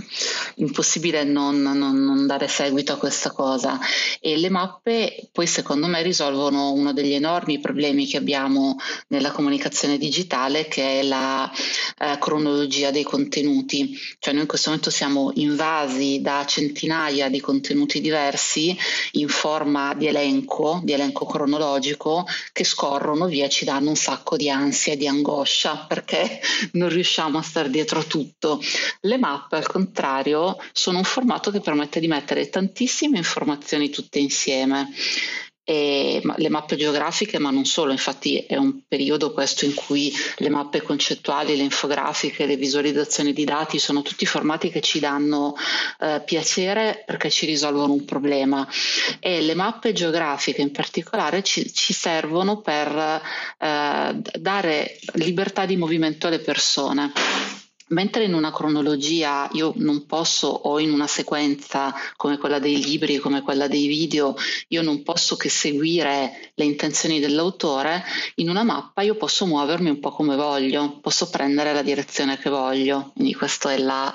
impossibile 0.57 1.23
non, 1.23 1.62
non, 1.62 1.78
non 1.78 2.26
dare 2.26 2.49
seguito 2.49 2.93
a 2.93 2.97
questa 2.97 3.31
cosa 3.31 3.75
e 4.21 4.37
le 4.37 4.50
mappe 4.50 5.28
poi 5.33 5.47
secondo 5.47 5.87
me 5.87 6.02
risolvono 6.02 6.73
uno 6.73 6.92
degli 6.92 7.12
enormi 7.12 7.61
problemi 7.61 8.06
che 8.06 8.16
abbiamo 8.16 8.76
nella 9.09 9.30
comunicazione 9.30 9.99
digitale 9.99 10.66
che 10.68 11.00
è 11.00 11.02
la 11.02 11.50
eh, 11.99 12.16
cronologia 12.18 12.90
dei 12.90 13.02
contenuti, 13.02 13.99
cioè 14.18 14.33
noi 14.33 14.42
in 14.42 14.49
questo 14.49 14.71
momento 14.71 14.90
siamo 14.90 15.30
invasi 15.35 16.21
da 16.21 16.45
centinaia 16.47 17.28
di 17.28 17.40
contenuti 17.40 18.00
diversi 18.00 18.76
in 19.12 19.28
forma 19.28 19.95
di 19.95 20.06
elenco, 20.06 20.80
di 20.83 20.92
elenco 20.92 21.26
cronologico 21.26 22.26
che 22.52 22.64
scorrono 22.64 23.26
via 23.26 23.47
e 23.47 23.49
ci 23.49 23.64
danno 23.64 23.90
un 23.90 23.97
sacco 23.97 24.37
di 24.37 24.50
ansia 24.50 24.92
e 24.92 24.97
di 24.97 25.06
angoscia 25.06 25.87
perché 25.88 26.40
non 26.73 26.88
riusciamo 26.88 27.38
a 27.38 27.42
stare 27.42 27.71
dietro 27.71 28.00
a 28.00 28.04
tutto. 28.04 28.61
Le 29.00 29.18
mappe 29.18 29.56
al 29.56 29.66
contrario 29.66 30.56
sono 30.73 30.99
un 30.99 31.04
formato 31.04 31.50
che 31.50 31.61
permette 31.61 32.00
di 32.00 32.09
mettere 32.09 32.49
tantissime 32.49 33.18
informazioni 33.18 33.55
tutte 33.90 34.18
insieme 34.18 34.90
e 35.68 36.22
le 36.36 36.48
mappe 36.48 36.76
geografiche, 36.76 37.40
ma 37.40 37.50
non 37.50 37.64
solo, 37.64 37.90
infatti 37.90 38.36
è 38.36 38.54
un 38.54 38.82
periodo 38.86 39.32
questo 39.32 39.64
in 39.64 39.75
cui 39.75 40.12
le 40.36 40.48
mappe 40.48 40.80
concettuali, 40.80 41.56
le 41.56 41.64
infografiche, 41.64 42.46
le 42.46 42.54
visualizzazioni 42.54 43.32
di 43.32 43.42
dati 43.42 43.80
sono 43.80 44.02
tutti 44.02 44.26
formati 44.26 44.70
che 44.70 44.80
ci 44.80 45.00
danno 45.00 45.56
eh, 45.98 46.22
piacere 46.25 47.02
perché 47.04 47.30
ci 47.30 47.46
risolvono 47.46 47.94
un 47.94 48.04
problema 48.04 48.64
e 49.18 49.40
le 49.40 49.54
mappe 49.56 49.92
geografiche 49.92 50.62
in 50.62 50.70
particolare 50.70 51.42
ci, 51.42 51.72
ci 51.75 51.92
servono 51.92 52.60
per 52.60 53.20
eh, 53.58 54.20
dare 54.38 54.98
libertà 55.14 55.66
di 55.66 55.76
movimento 55.76 56.28
alle 56.28 56.38
persone. 56.38 57.10
Mentre 57.88 58.25
in 58.25 58.35
una 58.35 58.52
cronologia 58.52 59.49
io 59.52 59.73
non 59.76 60.07
posso, 60.07 60.49
o 60.49 60.81
in 60.81 60.90
una 60.90 61.07
sequenza 61.07 61.95
come 62.16 62.37
quella 62.37 62.59
dei 62.59 62.83
libri, 62.83 63.19
come 63.19 63.43
quella 63.43 63.69
dei 63.69 63.87
video, 63.87 64.35
io 64.69 64.83
non 64.83 65.05
posso 65.05 65.37
che 65.37 65.49
seguire 65.49 66.50
le 66.55 66.64
intenzioni 66.64 67.21
dell'autore, 67.21 68.02
in 68.37 68.50
una 68.50 68.64
mappa 68.64 69.02
io 69.02 69.14
posso 69.14 69.47
muovermi 69.47 69.88
un 69.88 70.00
po' 70.00 70.11
come 70.11 70.35
voglio, 70.35 70.99
posso 71.00 71.31
prendere 71.31 71.73
la 71.73 71.83
direzione 71.83 72.37
che 72.38 72.50
voglio. 72.50 73.12
Quindi 73.14 73.35
questa 73.35 73.73
è 73.73 73.78
la, 73.78 74.12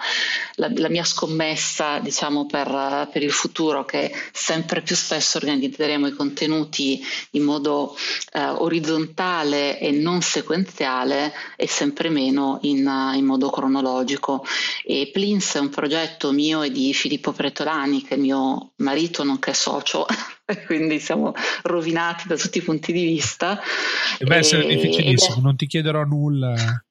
la, 0.55 0.69
la 0.75 0.89
mia 0.89 1.05
scommessa, 1.05 1.99
diciamo, 1.99 2.47
per, 2.47 3.07
per, 3.09 3.23
il 3.23 3.31
futuro, 3.31 3.85
che 3.85 4.11
sempre 4.33 4.81
più 4.81 4.97
spesso 4.97 5.37
organizzeremo 5.37 6.07
i 6.07 6.11
contenuti 6.11 7.01
in 7.31 7.43
modo 7.43 7.95
eh, 8.33 8.43
orizzontale 8.43 9.79
e 9.79 9.91
non 9.91 10.21
sequenziale 10.21 11.31
e 11.55 11.69
sempre 11.69 12.09
meno 12.09 12.59
in, 12.63 12.79
in 13.15 13.23
modo 13.23 13.45
cronologico 13.45 13.59
cronologico. 13.61 14.43
E 14.83 15.09
Plins 15.13 15.55
è 15.55 15.59
un 15.59 15.69
progetto 15.69 16.31
mio 16.31 16.63
e 16.63 16.71
di 16.71 16.93
Filippo 16.93 17.31
Pretolani 17.31 18.01
che 18.01 18.15
è 18.15 18.17
mio 18.17 18.71
marito 18.77 19.23
nonché 19.23 19.53
socio. 19.53 20.05
Quindi 20.65 20.99
siamo 20.99 21.33
rovinati 21.63 22.27
da 22.27 22.35
tutti 22.35 22.57
i 22.57 22.61
punti 22.61 22.91
di 22.91 23.05
vista. 23.05 23.61
Deve 24.17 24.35
essere 24.37 24.65
difficilissimo 24.65 25.37
è... 25.37 25.41
non 25.41 25.55
ti 25.55 25.67
chiederò 25.67 26.03
nulla 26.03 26.83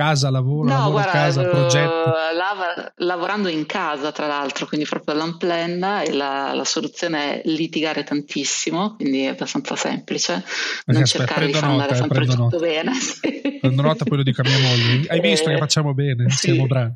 casa, 0.00 0.30
lavoro, 0.30 0.66
no, 0.66 0.74
lavoro 0.74 0.90
guarda, 0.92 1.10
casa, 1.10 1.42
progetto? 1.42 2.12
Lav- 2.34 2.92
lavorando 2.96 3.48
in 3.48 3.66
casa 3.66 4.12
tra 4.12 4.26
l'altro, 4.26 4.66
quindi 4.66 4.86
proprio 4.86 5.14
l'unplanned 5.14 6.08
e 6.08 6.12
la, 6.12 6.54
la, 6.54 6.64
soluzione 6.64 7.42
è 7.42 7.48
litigare 7.48 8.02
tantissimo, 8.02 8.96
quindi 8.96 9.24
è 9.24 9.28
abbastanza 9.28 9.76
semplice, 9.76 10.42
non 10.86 11.02
aspetta, 11.02 11.24
cercare 11.24 11.46
di 11.46 11.52
far 11.52 11.64
andare 11.64 11.94
sempre 11.94 12.24
tutto 12.24 12.38
nota. 12.38 12.56
bene. 12.56 12.92
Prendo 13.60 13.82
nota, 13.82 14.04
poi 14.04 14.16
lo 14.16 14.22
dico 14.22 14.40
a 14.40 14.44
mia 14.44 14.58
moglie. 14.58 15.06
Hai 15.08 15.20
visto 15.20 15.50
eh, 15.50 15.52
che 15.52 15.58
facciamo 15.58 15.92
bene, 15.92 16.30
sì. 16.30 16.52
siamo 16.52 16.66
bravi. 16.66 16.94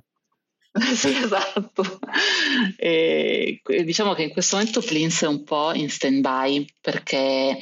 sì, 0.94 1.16
esatto. 1.16 2.00
E, 2.76 3.60
diciamo 3.84 4.12
che 4.14 4.24
in 4.24 4.30
questo 4.30 4.56
momento 4.56 4.80
Plins 4.80 5.22
è 5.22 5.26
un 5.26 5.44
po' 5.44 5.72
in 5.72 5.88
stand-by 5.88 6.66
perché 6.80 7.56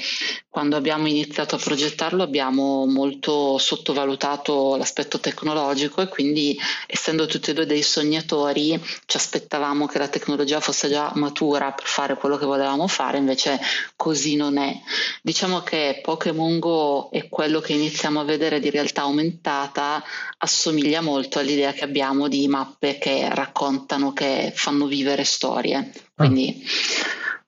quando 0.48 0.76
abbiamo 0.76 1.06
iniziato 1.06 1.54
a 1.54 1.58
progettarlo 1.58 2.22
abbiamo 2.22 2.86
molto 2.86 3.58
sottovalutato 3.58 4.76
l'aspetto 4.76 5.20
tecnologico 5.20 6.00
e 6.00 6.08
quindi 6.08 6.58
essendo 6.86 7.26
tutti 7.26 7.50
e 7.50 7.52
due 7.52 7.66
dei 7.66 7.82
sognatori 7.82 8.80
ci 9.04 9.16
aspettavamo 9.16 9.86
che 9.86 9.98
la 9.98 10.08
tecnologia 10.08 10.60
fosse 10.60 10.88
già 10.88 11.12
matura 11.14 11.72
per 11.72 11.86
fare 11.86 12.16
quello 12.16 12.38
che 12.38 12.46
volevamo 12.46 12.86
fare, 12.86 13.18
invece 13.18 13.60
così 13.94 14.36
non 14.36 14.56
è. 14.56 14.74
Diciamo 15.20 15.60
che 15.60 16.00
Pokémon 16.02 16.58
Go 16.58 17.10
e 17.10 17.28
quello 17.28 17.60
che 17.60 17.74
iniziamo 17.74 18.20
a 18.20 18.24
vedere 18.24 18.58
di 18.58 18.70
realtà 18.70 19.02
aumentata 19.02 20.02
assomiglia 20.38 21.02
molto 21.02 21.38
all'idea 21.38 21.72
che 21.72 21.84
abbiamo 21.84 22.28
di 22.28 22.48
mappe 22.48 22.98
che 23.02 23.28
raccontano, 23.34 24.12
che 24.12 24.52
fanno 24.54 24.86
vivere 24.86 25.24
storie. 25.24 25.90
Quindi 26.14 26.62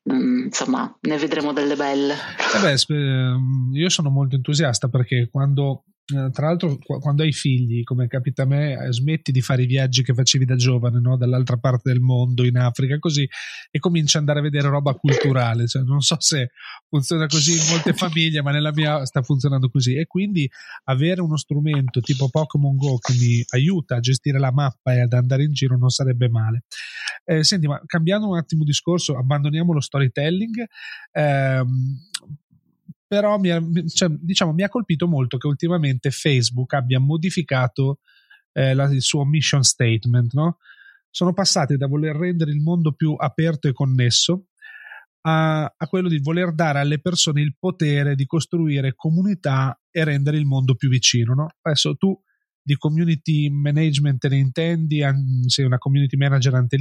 ah. 0.08 0.14
insomma 0.14 0.92
ne 1.02 1.16
vedremo 1.16 1.52
delle 1.52 1.76
belle. 1.76 2.14
Eh 2.14 2.60
beh, 2.60 3.78
io 3.78 3.88
sono 3.88 4.10
molto 4.10 4.34
entusiasta 4.34 4.88
perché 4.88 5.28
quando 5.30 5.84
tra 6.04 6.46
l'altro 6.48 6.76
quando 6.76 7.22
hai 7.22 7.32
figli 7.32 7.82
come 7.82 8.08
capita 8.08 8.42
a 8.42 8.46
me 8.46 8.74
eh, 8.74 8.92
smetti 8.92 9.32
di 9.32 9.40
fare 9.40 9.62
i 9.62 9.66
viaggi 9.66 10.02
che 10.02 10.12
facevi 10.12 10.44
da 10.44 10.54
giovane 10.54 11.00
no? 11.00 11.16
dall'altra 11.16 11.56
parte 11.56 11.90
del 11.90 12.00
mondo 12.00 12.44
in 12.44 12.58
Africa 12.58 12.98
così 12.98 13.26
e 13.70 13.78
cominci 13.78 14.16
ad 14.16 14.22
andare 14.22 14.40
a 14.40 14.42
vedere 14.42 14.68
roba 14.68 14.92
culturale. 14.92 15.66
Cioè, 15.66 15.82
non 15.82 16.00
so 16.02 16.16
se 16.18 16.50
funziona 16.88 17.26
così 17.26 17.52
in 17.52 17.66
molte 17.70 17.94
famiglie 17.96 18.42
ma 18.42 18.50
nella 18.50 18.70
mia 18.72 19.04
sta 19.06 19.22
funzionando 19.22 19.70
così. 19.70 19.94
E 19.96 20.06
quindi 20.06 20.48
avere 20.84 21.22
uno 21.22 21.38
strumento 21.38 22.00
tipo 22.00 22.28
Pokémon 22.28 22.76
Go 22.76 22.98
che 22.98 23.14
mi 23.14 23.42
aiuta 23.52 23.96
a 23.96 24.00
gestire 24.00 24.38
la 24.38 24.52
mappa 24.52 24.92
e 24.92 25.00
ad 25.00 25.12
andare 25.14 25.44
in 25.44 25.52
giro 25.52 25.78
non 25.78 25.88
sarebbe 25.88 26.28
male. 26.28 26.64
Eh, 27.24 27.44
senti 27.44 27.66
ma 27.66 27.80
cambiando 27.86 28.28
un 28.28 28.36
attimo 28.36 28.64
discorso 28.64 29.16
abbandoniamo 29.16 29.72
lo 29.72 29.80
storytelling 29.80 30.62
ehm, 31.12 31.96
però 33.06 33.38
mi 33.38 33.50
ha, 33.50 33.62
cioè, 33.92 34.08
diciamo, 34.10 34.52
mi 34.52 34.62
ha 34.62 34.68
colpito 34.68 35.06
molto 35.06 35.36
che 35.36 35.46
ultimamente 35.46 36.10
Facebook 36.10 36.72
abbia 36.74 36.98
modificato 36.98 37.98
eh, 38.52 38.74
la, 38.74 38.84
il 38.84 39.02
suo 39.02 39.24
mission 39.24 39.62
statement. 39.62 40.32
No? 40.32 40.58
Sono 41.10 41.32
passati 41.32 41.76
da 41.76 41.86
voler 41.86 42.16
rendere 42.16 42.50
il 42.50 42.60
mondo 42.60 42.92
più 42.92 43.14
aperto 43.16 43.68
e 43.68 43.72
connesso 43.72 44.46
a, 45.22 45.64
a, 45.64 45.86
quello 45.86 46.08
di 46.08 46.18
voler 46.18 46.52
dare 46.54 46.80
alle 46.80 47.00
persone 47.00 47.40
il 47.40 47.56
potere 47.58 48.14
di 48.14 48.26
costruire 48.26 48.94
comunità 48.94 49.78
e 49.90 50.04
rendere 50.04 50.36
il 50.36 50.44
mondo 50.46 50.74
più 50.74 50.88
vicino. 50.88 51.34
No? 51.34 51.48
Adesso 51.62 51.96
tu 51.96 52.18
di 52.66 52.76
community 52.76 53.50
management 53.50 54.20
te 54.20 54.28
ne 54.28 54.38
intendi, 54.38 55.02
sei 55.46 55.66
una 55.66 55.78
community 55.78 56.16
manager 56.16 56.54
ante, 56.54 56.78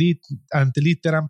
ante 0.48 0.80
litteram 0.80 1.27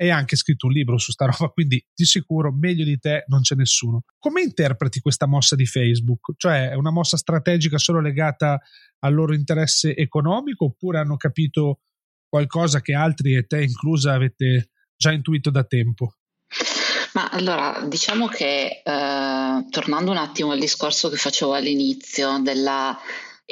e 0.00 0.08
anche 0.08 0.34
scritto 0.34 0.64
un 0.66 0.72
libro 0.72 0.96
su 0.96 1.12
sta 1.12 1.26
roba, 1.26 1.50
quindi 1.52 1.84
di 1.94 2.06
sicuro 2.06 2.50
meglio 2.50 2.84
di 2.84 2.98
te 2.98 3.24
non 3.26 3.42
c'è 3.42 3.54
nessuno. 3.54 4.04
Come 4.18 4.40
interpreti 4.40 5.00
questa 5.00 5.26
mossa 5.26 5.54
di 5.56 5.66
Facebook? 5.66 6.32
Cioè 6.38 6.70
è 6.70 6.74
una 6.74 6.90
mossa 6.90 7.18
strategica 7.18 7.76
solo 7.76 8.00
legata 8.00 8.58
al 9.00 9.12
loro 9.12 9.34
interesse 9.34 9.94
economico 9.94 10.64
oppure 10.64 11.00
hanno 11.00 11.18
capito 11.18 11.80
qualcosa 12.26 12.80
che 12.80 12.94
altri 12.94 13.34
e 13.34 13.44
te 13.44 13.62
inclusa 13.62 14.14
avete 14.14 14.70
già 14.96 15.12
intuito 15.12 15.50
da 15.50 15.64
tempo? 15.64 16.14
Ma 17.12 17.28
allora, 17.28 17.84
diciamo 17.86 18.26
che 18.26 18.80
eh, 18.82 19.66
tornando 19.68 20.10
un 20.12 20.16
attimo 20.16 20.52
al 20.52 20.60
discorso 20.60 21.10
che 21.10 21.16
facevo 21.16 21.52
all'inizio 21.52 22.38
della 22.38 22.98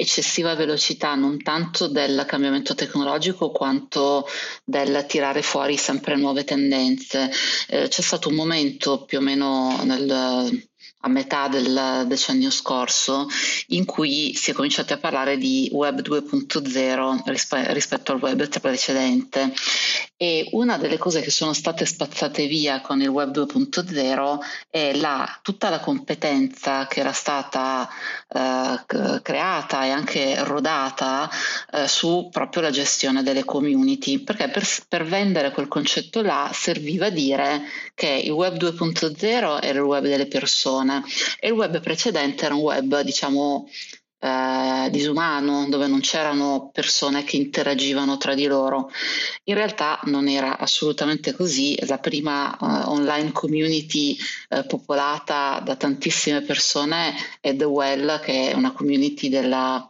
eccessiva 0.01 0.55
velocità 0.55 1.13
non 1.15 1.43
tanto 1.43 1.89
del 1.89 2.23
cambiamento 2.25 2.73
tecnologico 2.73 3.51
quanto 3.51 4.25
del 4.63 5.05
tirare 5.05 5.41
fuori 5.41 5.75
sempre 5.75 6.15
nuove 6.15 6.45
tendenze. 6.45 7.29
Eh, 7.67 7.89
c'è 7.89 8.01
stato 8.01 8.29
un 8.29 8.35
momento 8.35 9.03
più 9.03 9.17
o 9.17 9.21
meno 9.21 9.83
nel 9.83 10.67
a 11.01 11.07
metà 11.07 11.47
del 11.47 12.03
decennio 12.07 12.49
scorso 12.49 13.27
in 13.67 13.85
cui 13.85 14.33
si 14.33 14.51
è 14.51 14.53
cominciato 14.53 14.93
a 14.93 14.97
parlare 14.97 15.37
di 15.37 15.69
web 15.71 16.01
2.0 16.01 17.21
rispe- 17.25 17.73
rispetto 17.73 18.11
al 18.11 18.21
web 18.21 18.47
precedente. 18.59 19.53
E 20.17 20.49
una 20.51 20.77
delle 20.77 20.97
cose 20.97 21.21
che 21.21 21.31
sono 21.31 21.53
state 21.53 21.85
spazzate 21.85 22.45
via 22.47 22.81
con 22.81 23.01
il 23.01 23.07
web 23.07 23.33
2.0 23.33 24.37
è 24.69 24.93
la, 24.95 25.39
tutta 25.41 25.69
la 25.69 25.79
competenza 25.79 26.87
che 26.87 26.99
era 26.99 27.13
stata 27.13 27.87
eh, 28.27 29.21
creata 29.21 29.85
e 29.85 29.91
anche 29.91 30.43
rodata 30.43 31.29
eh, 31.71 31.87
su 31.87 32.27
proprio 32.29 32.63
la 32.63 32.71
gestione 32.71 33.23
delle 33.23 33.45
community 33.45 34.19
perché 34.19 34.49
per, 34.49 34.67
per 34.89 35.05
vendere 35.05 35.51
quel 35.51 35.69
concetto 35.69 36.21
là 36.21 36.49
serviva 36.53 37.09
dire 37.09 37.61
che 37.93 38.09
il 38.09 38.31
web 38.31 38.57
2.0 38.57 39.61
era 39.61 39.79
il 39.79 39.85
web 39.85 40.03
delle 40.03 40.27
persone 40.27 40.88
persone 40.89 41.03
e 41.39 41.47
il 41.47 41.53
web 41.53 41.79
precedente 41.79 42.45
era 42.45 42.55
un 42.55 42.61
web, 42.61 43.01
diciamo, 43.01 43.69
eh, 44.21 44.89
disumano, 44.91 45.67
dove 45.69 45.87
non 45.87 46.01
c'erano 46.01 46.71
persone 46.73 47.23
che 47.23 47.37
interagivano 47.37 48.17
tra 48.17 48.33
di 48.33 48.45
loro. 48.47 48.89
In 49.45 49.55
realtà 49.55 49.99
non 50.05 50.27
era 50.27 50.57
assolutamente 50.57 51.33
così, 51.33 51.77
la 51.85 51.99
prima 51.99 52.57
uh, 52.59 52.91
online 52.91 53.31
community 53.31 54.17
uh, 54.49 54.65
popolata 54.65 55.61
da 55.63 55.75
tantissime 55.75 56.41
persone 56.41 57.13
è 57.39 57.55
The 57.55 57.65
Well, 57.65 58.19
che 58.19 58.51
è 58.51 58.53
una 58.53 58.71
community 58.73 59.29
della 59.29 59.81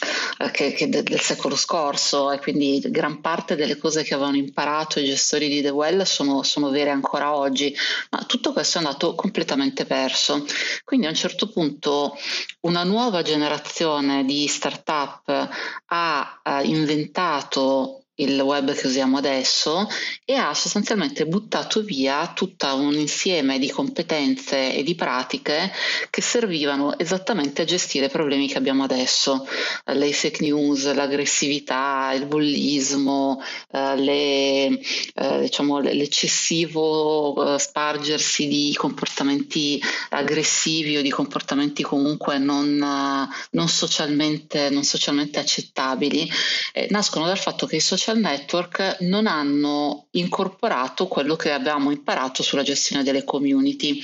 eh, 0.00 0.23
che, 0.50 0.72
che 0.72 0.88
del 0.88 1.20
secolo 1.20 1.56
scorso 1.56 2.32
e 2.32 2.38
quindi 2.38 2.80
gran 2.90 3.20
parte 3.20 3.56
delle 3.56 3.76
cose 3.76 4.02
che 4.02 4.14
avevano 4.14 4.36
imparato 4.36 5.00
i 5.00 5.04
gestori 5.04 5.48
di 5.48 5.62
The 5.62 5.70
Well 5.70 6.02
sono, 6.02 6.42
sono 6.42 6.70
vere 6.70 6.90
ancora 6.90 7.34
oggi, 7.34 7.74
ma 8.10 8.24
tutto 8.24 8.52
questo 8.52 8.78
è 8.78 8.82
andato 8.82 9.14
completamente 9.14 9.84
perso. 9.84 10.44
Quindi 10.84 11.06
a 11.06 11.10
un 11.10 11.14
certo 11.14 11.48
punto 11.48 12.16
una 12.60 12.84
nuova 12.84 13.22
generazione 13.22 14.24
di 14.24 14.46
startup 14.46 15.48
ha, 15.86 16.40
ha 16.42 16.62
inventato 16.62 18.03
il 18.16 18.40
web 18.40 18.72
che 18.74 18.86
usiamo 18.86 19.16
adesso 19.18 19.88
e 20.24 20.34
ha 20.34 20.54
sostanzialmente 20.54 21.26
buttato 21.26 21.82
via 21.82 22.32
tutto 22.34 22.66
un 22.74 22.94
insieme 22.94 23.58
di 23.58 23.70
competenze 23.70 24.74
e 24.74 24.82
di 24.82 24.94
pratiche 24.94 25.72
che 26.10 26.22
servivano 26.22 26.96
esattamente 26.98 27.62
a 27.62 27.64
gestire 27.64 28.06
i 28.06 28.10
problemi 28.10 28.48
che 28.48 28.58
abbiamo 28.58 28.84
adesso, 28.84 29.46
le 29.86 30.12
fake 30.12 30.44
news, 30.44 30.92
l'aggressività, 30.92 32.12
il 32.14 32.26
bullismo, 32.26 33.42
eh, 33.70 33.96
le, 33.96 34.66
eh, 35.14 35.40
diciamo, 35.40 35.80
l'eccessivo 35.80 37.54
eh, 37.54 37.58
spargersi 37.58 38.46
di 38.46 38.74
comportamenti 38.76 39.80
aggressivi 40.10 40.96
o 40.96 41.02
di 41.02 41.10
comportamenti 41.10 41.82
comunque 41.82 42.38
non, 42.38 42.76
non, 43.50 43.68
socialmente, 43.68 44.70
non 44.70 44.84
socialmente 44.84 45.38
accettabili, 45.38 46.30
eh, 46.72 46.86
nascono 46.90 47.26
dal 47.26 47.38
fatto 47.38 47.66
che 47.66 47.76
i 47.76 47.80
social 47.80 48.03
social 48.04 48.18
network 48.18 48.98
non 49.00 49.26
hanno 49.26 50.08
incorporato 50.10 51.08
quello 51.08 51.36
che 51.36 51.52
abbiamo 51.52 51.90
imparato 51.90 52.42
sulla 52.42 52.62
gestione 52.62 53.02
delle 53.02 53.24
community. 53.24 54.02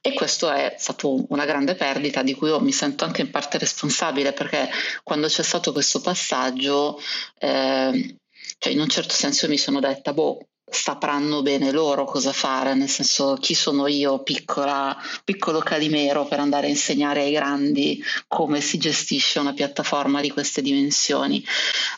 E 0.00 0.14
questo 0.14 0.50
è 0.50 0.76
stato 0.78 1.26
una 1.28 1.44
grande 1.44 1.74
perdita 1.74 2.22
di 2.22 2.32
cui 2.34 2.48
io 2.48 2.60
mi 2.60 2.72
sento 2.72 3.04
anche 3.04 3.20
in 3.20 3.30
parte 3.30 3.58
responsabile 3.58 4.32
perché 4.32 4.70
quando 5.02 5.26
c'è 5.26 5.42
stato 5.42 5.72
questo 5.72 6.00
passaggio 6.00 6.98
eh, 7.38 8.16
cioè 8.58 8.72
in 8.72 8.80
un 8.80 8.88
certo 8.88 9.12
senso 9.12 9.48
mi 9.48 9.58
sono 9.58 9.80
detta 9.80 10.12
boh 10.12 10.38
sapranno 10.68 11.42
bene 11.42 11.70
loro 11.70 12.04
cosa 12.04 12.32
fare, 12.32 12.74
nel 12.74 12.88
senso 12.88 13.36
chi 13.40 13.54
sono 13.54 13.86
io, 13.86 14.22
piccola, 14.22 14.96
piccolo 15.24 15.60
calimero, 15.60 16.26
per 16.26 16.40
andare 16.40 16.66
a 16.66 16.70
insegnare 16.70 17.22
ai 17.22 17.32
grandi 17.32 18.02
come 18.26 18.60
si 18.60 18.76
gestisce 18.76 19.38
una 19.38 19.52
piattaforma 19.52 20.20
di 20.20 20.30
queste 20.30 20.62
dimensioni. 20.62 21.42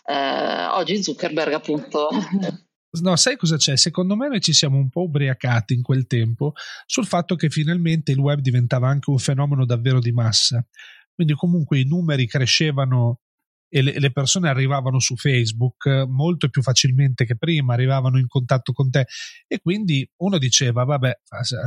Eh, 0.07 0.67
oggi 0.67 1.03
Zuckerberg 1.03 1.53
appunto... 1.55 2.09
No, 3.01 3.15
sai 3.17 3.37
cosa 3.37 3.59
c'è? 3.59 3.77
Secondo 3.77 4.17
me 4.17 4.29
noi 4.29 4.41
ci 4.41 4.55
siamo 4.55 4.79
un 4.79 4.89
po' 4.89 5.03
ubriacati 5.03 5.75
in 5.75 5.83
quel 5.83 6.07
tempo 6.07 6.55
sul 6.87 7.07
fatto 7.07 7.37
che 7.37 7.51
finalmente 7.51 8.13
il 8.13 8.19
web 8.19 8.41
diventava 8.41 8.89
anche 8.89 9.11
un 9.11 9.19
fenomeno 9.19 9.67
davvero 9.67 10.01
di 10.01 10.11
massa. 10.11 10.67
Quindi 11.15 11.35
comunque 11.35 11.79
i 11.79 11.85
numeri 11.85 12.27
crescevano 12.27 13.21
e 13.69 13.83
le, 13.83 13.99
le, 13.99 14.11
persone 14.13 14.49
arrivavano 14.49 14.99
su 14.99 15.17
Facebook 15.17 15.87
molto 16.09 16.49
più 16.49 16.63
facilmente 16.63 17.25
che 17.25 17.37
prima, 17.37 17.75
arrivavano 17.75 18.19
in 18.19 18.27
contatto 18.27 18.73
con 18.73 18.91
te 18.91 19.07
e 19.47 19.61
quindi 19.61 20.09
uno 20.19 20.39
diceva 20.39 20.85
vabbè, 20.85 21.21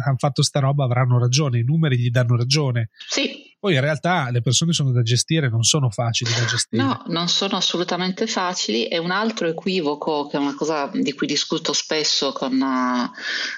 hanno 0.06 0.18
fatto 0.18 0.42
sta 0.44 0.60
roba, 0.60 0.86
avranno 0.86 1.20
ragione, 1.20 1.60
i 1.60 1.64
numeri 1.64 1.98
gli 1.98 2.10
danno 2.10 2.36
ragione. 2.36 2.90
Sì. 3.08 3.50
Poi 3.62 3.76
in 3.76 3.82
realtà 3.82 4.32
le 4.32 4.42
persone 4.42 4.74
sono 4.74 4.92
da 4.92 5.04
gestire, 5.04 5.48
non 5.48 5.62
sono 5.62 5.92
facili 5.92 6.32
da 6.34 6.46
gestire. 6.46 6.82
No, 6.82 7.04
non 7.10 7.28
sono 7.28 7.58
assolutamente 7.58 8.26
facili 8.26 8.88
e 8.88 8.98
un 8.98 9.12
altro 9.12 9.48
equivoco, 9.48 10.26
che 10.26 10.38
è 10.38 10.40
una 10.40 10.56
cosa 10.56 10.90
di 10.92 11.14
cui 11.14 11.28
discuto 11.28 11.72
spesso 11.72 12.32
con, 12.32 12.54
uh, 12.60 13.12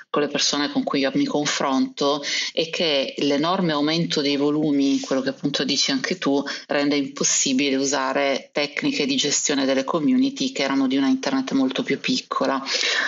con 0.09 0.21
le 0.21 0.27
persone 0.27 0.69
con 0.73 0.83
cui 0.83 1.09
mi 1.13 1.23
confronto, 1.23 2.21
è 2.51 2.69
che 2.69 3.13
l'enorme 3.19 3.71
aumento 3.71 4.19
dei 4.19 4.35
volumi, 4.35 4.99
quello 4.99 5.21
che 5.21 5.29
appunto 5.29 5.63
dici 5.63 5.91
anche 5.91 6.17
tu, 6.17 6.43
rende 6.67 6.97
impossibile 6.97 7.77
usare 7.77 8.49
tecniche 8.51 9.05
di 9.05 9.15
gestione 9.15 9.63
delle 9.63 9.85
community 9.85 10.51
che 10.51 10.63
erano 10.63 10.87
di 10.87 10.97
una 10.97 11.07
internet 11.07 11.53
molto 11.53 11.81
più 11.81 11.97
piccola. 12.01 12.61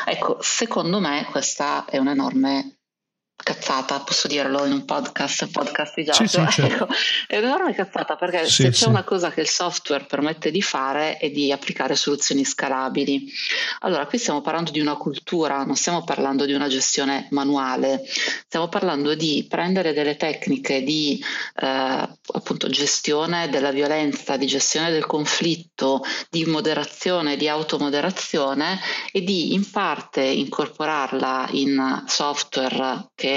Ecco, 0.06 0.38
secondo 0.40 1.02
me 1.02 1.28
questa 1.30 1.84
è 1.84 1.98
un'enorme 1.98 2.75
cazzata, 3.46 4.00
posso 4.00 4.28
dirlo 4.28 4.66
in 4.66 4.72
un 4.72 4.86
podcast, 4.86 5.52
podcast 5.52 5.94
di 5.94 6.10
sì, 6.12 6.26
sì, 6.26 6.28
certo. 6.28 6.64
ecco, 6.64 6.88
è 7.28 7.38
un'enorme 7.38 7.76
cazzata 7.76 8.16
perché 8.16 8.48
sì, 8.48 8.64
se 8.64 8.70
c'è 8.72 8.88
una 8.88 9.04
cosa 9.04 9.30
che 9.30 9.42
il 9.42 9.48
software 9.48 10.06
permette 10.06 10.50
di 10.50 10.64
fare 10.64 11.18
è 11.18 11.30
di 11.30 11.52
applicare 11.52 11.96
soluzioni 11.96 12.44
scalabili. 12.44 13.32
Allora, 13.82 14.08
qui 14.08 14.18
stiamo 14.18 14.42
parlando 14.42 14.72
di 14.72 14.80
una 14.80 14.96
cultura, 14.96 15.64
non 15.64 15.76
stiamo 15.76 16.04
parlando 16.04 16.46
di 16.46 16.54
una 16.54 16.68
gestione 16.68 17.28
manuale, 17.30 18.04
stiamo 18.48 18.68
parlando 18.68 19.14
di 19.14 19.46
prendere 19.48 19.94
delle 19.94 20.16
tecniche 20.16 20.82
di 20.82 21.24
eh, 21.62 21.68
appunto 21.68 22.68
gestione 22.68 23.48
della 23.50 23.72
violenza, 23.72 24.38
di 24.38 24.48
gestione 24.48 24.90
del 24.90 25.06
conflitto, 25.06 26.02
di 26.32 26.46
moderazione, 26.46 27.38
di 27.38 27.48
automoderazione 27.48 28.80
e 29.12 29.22
di 29.22 29.54
in 29.54 29.70
parte 29.70 30.24
incorporarla 30.24 31.50
in 31.52 32.04
software 32.08 33.10
che 33.14 33.34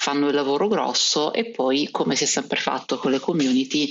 fanno 0.00 0.28
il 0.28 0.34
lavoro 0.34 0.68
grosso 0.68 1.32
e 1.32 1.46
poi, 1.46 1.88
come 1.90 2.14
si 2.14 2.22
è 2.22 2.26
sempre 2.26 2.60
fatto 2.60 2.98
con 2.98 3.10
le 3.10 3.18
community, 3.18 3.90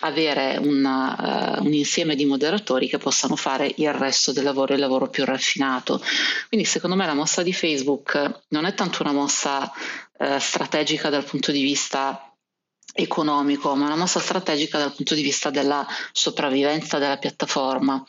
avere 0.00 0.56
una, 0.56 1.58
uh, 1.58 1.64
un 1.64 1.72
insieme 1.72 2.14
di 2.14 2.24
moderatori 2.24 2.88
che 2.88 2.98
possano 2.98 3.34
fare 3.34 3.72
il 3.76 3.92
resto 3.92 4.32
del 4.32 4.44
lavoro, 4.44 4.74
il 4.74 4.80
lavoro 4.80 5.08
più 5.08 5.24
raffinato. 5.24 6.00
Quindi 6.46 6.64
secondo 6.64 6.94
me 6.94 7.06
la 7.06 7.14
mossa 7.14 7.42
di 7.42 7.52
Facebook 7.52 8.42
non 8.48 8.66
è 8.66 8.74
tanto 8.74 9.02
una 9.02 9.12
mossa 9.12 9.70
uh, 10.18 10.38
strategica 10.38 11.10
dal 11.10 11.24
punto 11.24 11.50
di 11.50 11.62
vista 11.62 12.27
economico, 13.00 13.76
ma 13.76 13.86
una 13.86 13.96
mossa 13.96 14.18
strategica 14.18 14.76
dal 14.76 14.92
punto 14.92 15.14
di 15.14 15.22
vista 15.22 15.50
della 15.50 15.86
sopravvivenza 16.10 16.98
della 16.98 17.16
piattaforma, 17.16 18.04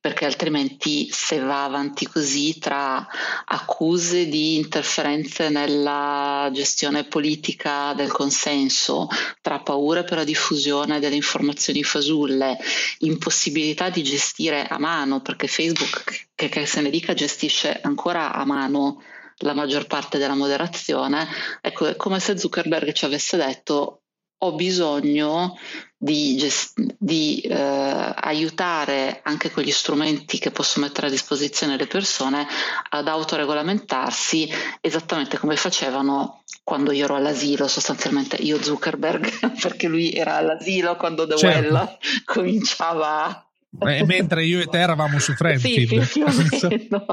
perché 0.00 0.24
altrimenti 0.24 1.08
se 1.10 1.40
va 1.40 1.64
avanti 1.64 2.06
così 2.06 2.56
tra 2.58 3.04
accuse 3.44 4.28
di 4.28 4.54
interferenze 4.56 5.48
nella 5.48 6.48
gestione 6.52 7.04
politica 7.04 7.92
del 7.94 8.12
consenso, 8.12 9.08
tra 9.40 9.58
paure 9.58 10.04
per 10.04 10.18
la 10.18 10.24
diffusione 10.24 11.00
delle 11.00 11.16
informazioni 11.16 11.82
fasulle, 11.82 12.56
impossibilità 12.98 13.90
di 13.90 14.04
gestire 14.04 14.64
a 14.64 14.78
mano, 14.78 15.20
perché 15.22 15.48
Facebook, 15.48 16.28
che, 16.36 16.48
che 16.48 16.66
se 16.66 16.80
ne 16.80 16.90
dica, 16.90 17.14
gestisce 17.14 17.80
ancora 17.82 18.32
a 18.32 18.44
mano 18.44 19.02
la 19.42 19.54
maggior 19.54 19.86
parte 19.86 20.18
della 20.18 20.34
moderazione, 20.34 21.26
ecco, 21.60 21.86
è 21.86 21.96
come 21.96 22.20
se 22.20 22.38
Zuckerberg 22.38 22.92
ci 22.92 23.06
avesse 23.06 23.36
detto 23.36 24.02
ho 24.42 24.54
bisogno 24.54 25.58
di, 25.96 26.36
gest- 26.36 26.80
di 26.98 27.40
eh, 27.40 27.54
aiutare 27.54 29.20
anche 29.22 29.50
quegli 29.50 29.70
strumenti 29.70 30.38
che 30.38 30.50
posso 30.50 30.80
mettere 30.80 31.08
a 31.08 31.10
disposizione 31.10 31.76
le 31.76 31.86
persone 31.86 32.46
ad 32.88 33.06
autoregolamentarsi 33.06 34.48
esattamente 34.80 35.36
come 35.36 35.56
facevano 35.56 36.42
quando 36.64 36.92
io 36.92 37.04
ero 37.04 37.16
all'asilo, 37.16 37.68
sostanzialmente 37.68 38.36
io 38.36 38.62
Zuckerberg, 38.62 39.58
perché 39.60 39.88
lui 39.88 40.12
era 40.12 40.36
all'asilo 40.36 40.96
quando 40.96 41.26
The 41.26 41.36
certo. 41.36 41.74
Well 41.74 41.98
cominciava. 42.24 43.44
Eh, 43.82 44.04
mentre 44.04 44.44
io 44.44 44.60
e 44.60 44.66
te 44.66 44.78
eravamo 44.78 45.18
su 45.18 45.34
Friendfield. 45.34 46.02
Sì, 46.02 46.20
più 46.20 46.68
meno. 46.88 47.06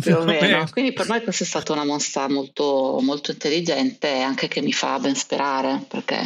Più 0.00 0.16
o 0.16 0.24
meno. 0.24 0.66
Quindi 0.70 0.92
per 0.92 1.08
noi 1.08 1.22
questa 1.22 1.44
è 1.44 1.46
stata 1.46 1.72
una 1.72 1.84
mossa 1.84 2.28
molto, 2.28 2.98
molto 3.00 3.30
intelligente 3.30 4.08
e 4.08 4.20
anche 4.20 4.48
che 4.48 4.60
mi 4.60 4.72
fa 4.72 4.98
ben 4.98 5.14
sperare, 5.14 5.84
perché 5.86 6.22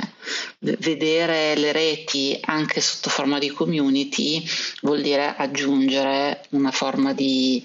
vedere 0.58 1.54
le 1.56 1.72
reti 1.72 2.38
anche 2.42 2.80
sotto 2.80 3.10
forma 3.10 3.38
di 3.38 3.48
community 3.50 4.44
vuol 4.82 5.02
dire 5.02 5.34
aggiungere 5.36 6.42
una 6.50 6.70
forma 6.70 7.12
di, 7.12 7.64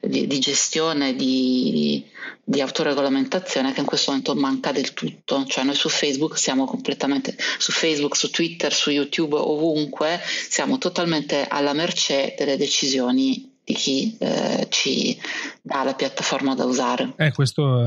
di, 0.00 0.26
di 0.26 0.38
gestione, 0.38 1.14
di, 1.14 2.04
di 2.42 2.60
autoregolamentazione 2.60 3.72
che 3.72 3.80
in 3.80 3.86
questo 3.86 4.10
momento 4.10 4.34
manca 4.34 4.72
del 4.72 4.94
tutto. 4.94 5.44
Cioè 5.46 5.64
noi 5.64 5.74
su 5.74 5.88
Facebook 5.88 6.38
siamo 6.38 6.64
completamente, 6.64 7.36
su 7.58 7.72
Facebook, 7.72 8.16
su 8.16 8.30
Twitter, 8.30 8.72
su 8.72 8.90
YouTube, 8.90 9.36
ovunque, 9.36 10.20
siamo 10.48 10.78
totalmente 10.78 11.46
alla 11.46 11.72
mercé 11.72 12.34
delle 12.36 12.56
decisioni 12.56 13.51
di 13.64 13.74
chi 13.74 14.16
eh, 14.18 14.66
ci 14.70 15.16
dà 15.62 15.84
la 15.84 15.94
piattaforma 15.94 16.54
da 16.54 16.64
usare. 16.64 17.14
Eh, 17.16 17.32
questo 17.32 17.80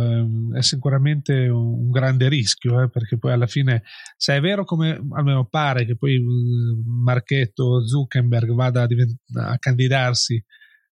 è 0.53 0.61
sicuramente 0.61 1.47
un 1.47 1.91
grande 1.91 2.29
rischio, 2.29 2.81
eh, 2.81 2.89
perché 2.89 3.17
poi 3.17 3.33
alla 3.33 3.47
fine, 3.47 3.83
se 4.15 4.35
è 4.35 4.39
vero 4.39 4.63
come 4.63 4.99
almeno 5.11 5.45
pare 5.45 5.85
che 5.85 5.97
poi 5.97 6.13
il 6.13 6.81
Marchetto 6.85 7.85
Zuckerberg 7.85 8.53
vada 8.53 8.83
a, 8.83 8.87
divent- 8.87 9.19
a 9.35 9.57
candidarsi 9.57 10.41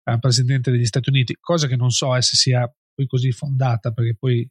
a 0.06 0.18
presidente 0.18 0.70
degli 0.70 0.86
Stati 0.86 1.10
Uniti, 1.10 1.38
cosa 1.40 1.68
che 1.68 1.78
non 1.78 1.90
so 1.90 2.16
eh, 2.16 2.22
se 2.22 2.36
sia 2.36 2.70
poi 2.94 3.08
così 3.08 3.32
fondata, 3.32 3.92
perché 3.92 4.16
poi 4.20 4.48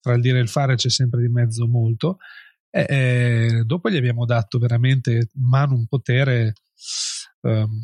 tra 0.00 0.14
il 0.14 0.20
dire 0.20 0.38
e 0.38 0.42
il 0.42 0.48
fare 0.48 0.74
c'è 0.74 0.90
sempre 0.90 1.20
di 1.20 1.28
mezzo 1.28 1.66
molto, 1.68 2.18
eh, 2.70 2.86
eh, 2.88 3.62
dopo 3.64 3.88
gli 3.88 3.96
abbiamo 3.96 4.24
dato 4.24 4.58
veramente 4.58 5.28
mano 5.34 5.74
un 5.74 5.86
potere 5.86 6.54
ehm, 7.46 7.80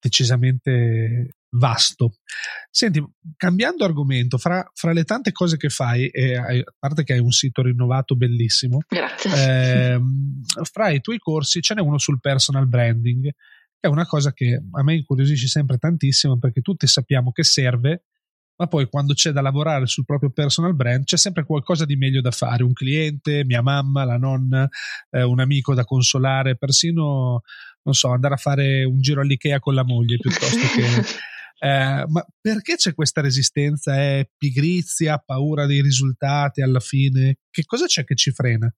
decisamente 0.00 1.28
vasto. 1.56 2.14
Senti, 2.70 3.02
cambiando 3.36 3.84
argomento, 3.84 4.38
fra, 4.38 4.68
fra, 4.74 4.92
le 4.92 5.04
tante 5.04 5.32
cose 5.32 5.56
che 5.56 5.68
fai, 5.68 6.08
e 6.08 6.36
a 6.36 6.62
parte 6.78 7.04
che 7.04 7.14
hai 7.14 7.20
un 7.20 7.30
sito 7.30 7.62
rinnovato 7.62 8.16
bellissimo, 8.16 8.78
eh, 9.36 10.00
fra 10.62 10.90
i 10.90 11.00
tuoi 11.00 11.18
corsi 11.18 11.60
ce 11.60 11.74
n'è 11.74 11.80
uno 11.80 11.98
sul 11.98 12.20
personal 12.20 12.68
branding, 12.68 13.22
che 13.24 13.34
è 13.80 13.86
una 13.86 14.06
cosa 14.06 14.32
che 14.32 14.60
a 14.70 14.82
me 14.82 14.94
incuriosisce 14.94 15.46
sempre 15.46 15.78
tantissimo 15.78 16.38
perché 16.38 16.60
tutti 16.60 16.86
sappiamo 16.86 17.32
che 17.32 17.44
serve, 17.44 18.04
ma 18.56 18.66
poi 18.66 18.88
quando 18.88 19.14
c'è 19.14 19.32
da 19.32 19.40
lavorare 19.40 19.86
sul 19.86 20.04
proprio 20.04 20.30
personal 20.30 20.76
brand 20.76 21.04
c'è 21.04 21.16
sempre 21.16 21.44
qualcosa 21.44 21.84
di 21.84 21.96
meglio 21.96 22.20
da 22.20 22.30
fare, 22.30 22.62
un 22.62 22.72
cliente, 22.72 23.44
mia 23.44 23.62
mamma, 23.62 24.04
la 24.04 24.16
nonna, 24.16 24.68
eh, 25.10 25.22
un 25.22 25.40
amico 25.40 25.74
da 25.74 25.84
consolare, 25.84 26.56
persino, 26.56 27.42
non 27.84 27.94
so, 27.94 28.08
andare 28.08 28.34
a 28.34 28.38
fare 28.38 28.84
un 28.84 29.00
giro 29.00 29.20
all'Ikea 29.20 29.58
con 29.58 29.74
la 29.74 29.84
moglie 29.84 30.16
piuttosto 30.18 30.66
che... 30.74 30.82
Eh, 31.56 32.04
ma 32.08 32.26
perché 32.42 32.74
c'è 32.74 32.92
questa 32.92 33.22
resistenza? 33.22 33.94
È 33.94 34.28
pigrizia, 34.36 35.22
paura 35.24 35.64
dei 35.64 35.80
risultati 35.80 36.60
alla 36.60 36.80
fine? 36.80 37.38
Che 37.48 37.64
cosa 37.64 37.86
c'è 37.86 38.04
che 38.04 38.16
ci 38.16 38.32
frena? 38.32 38.70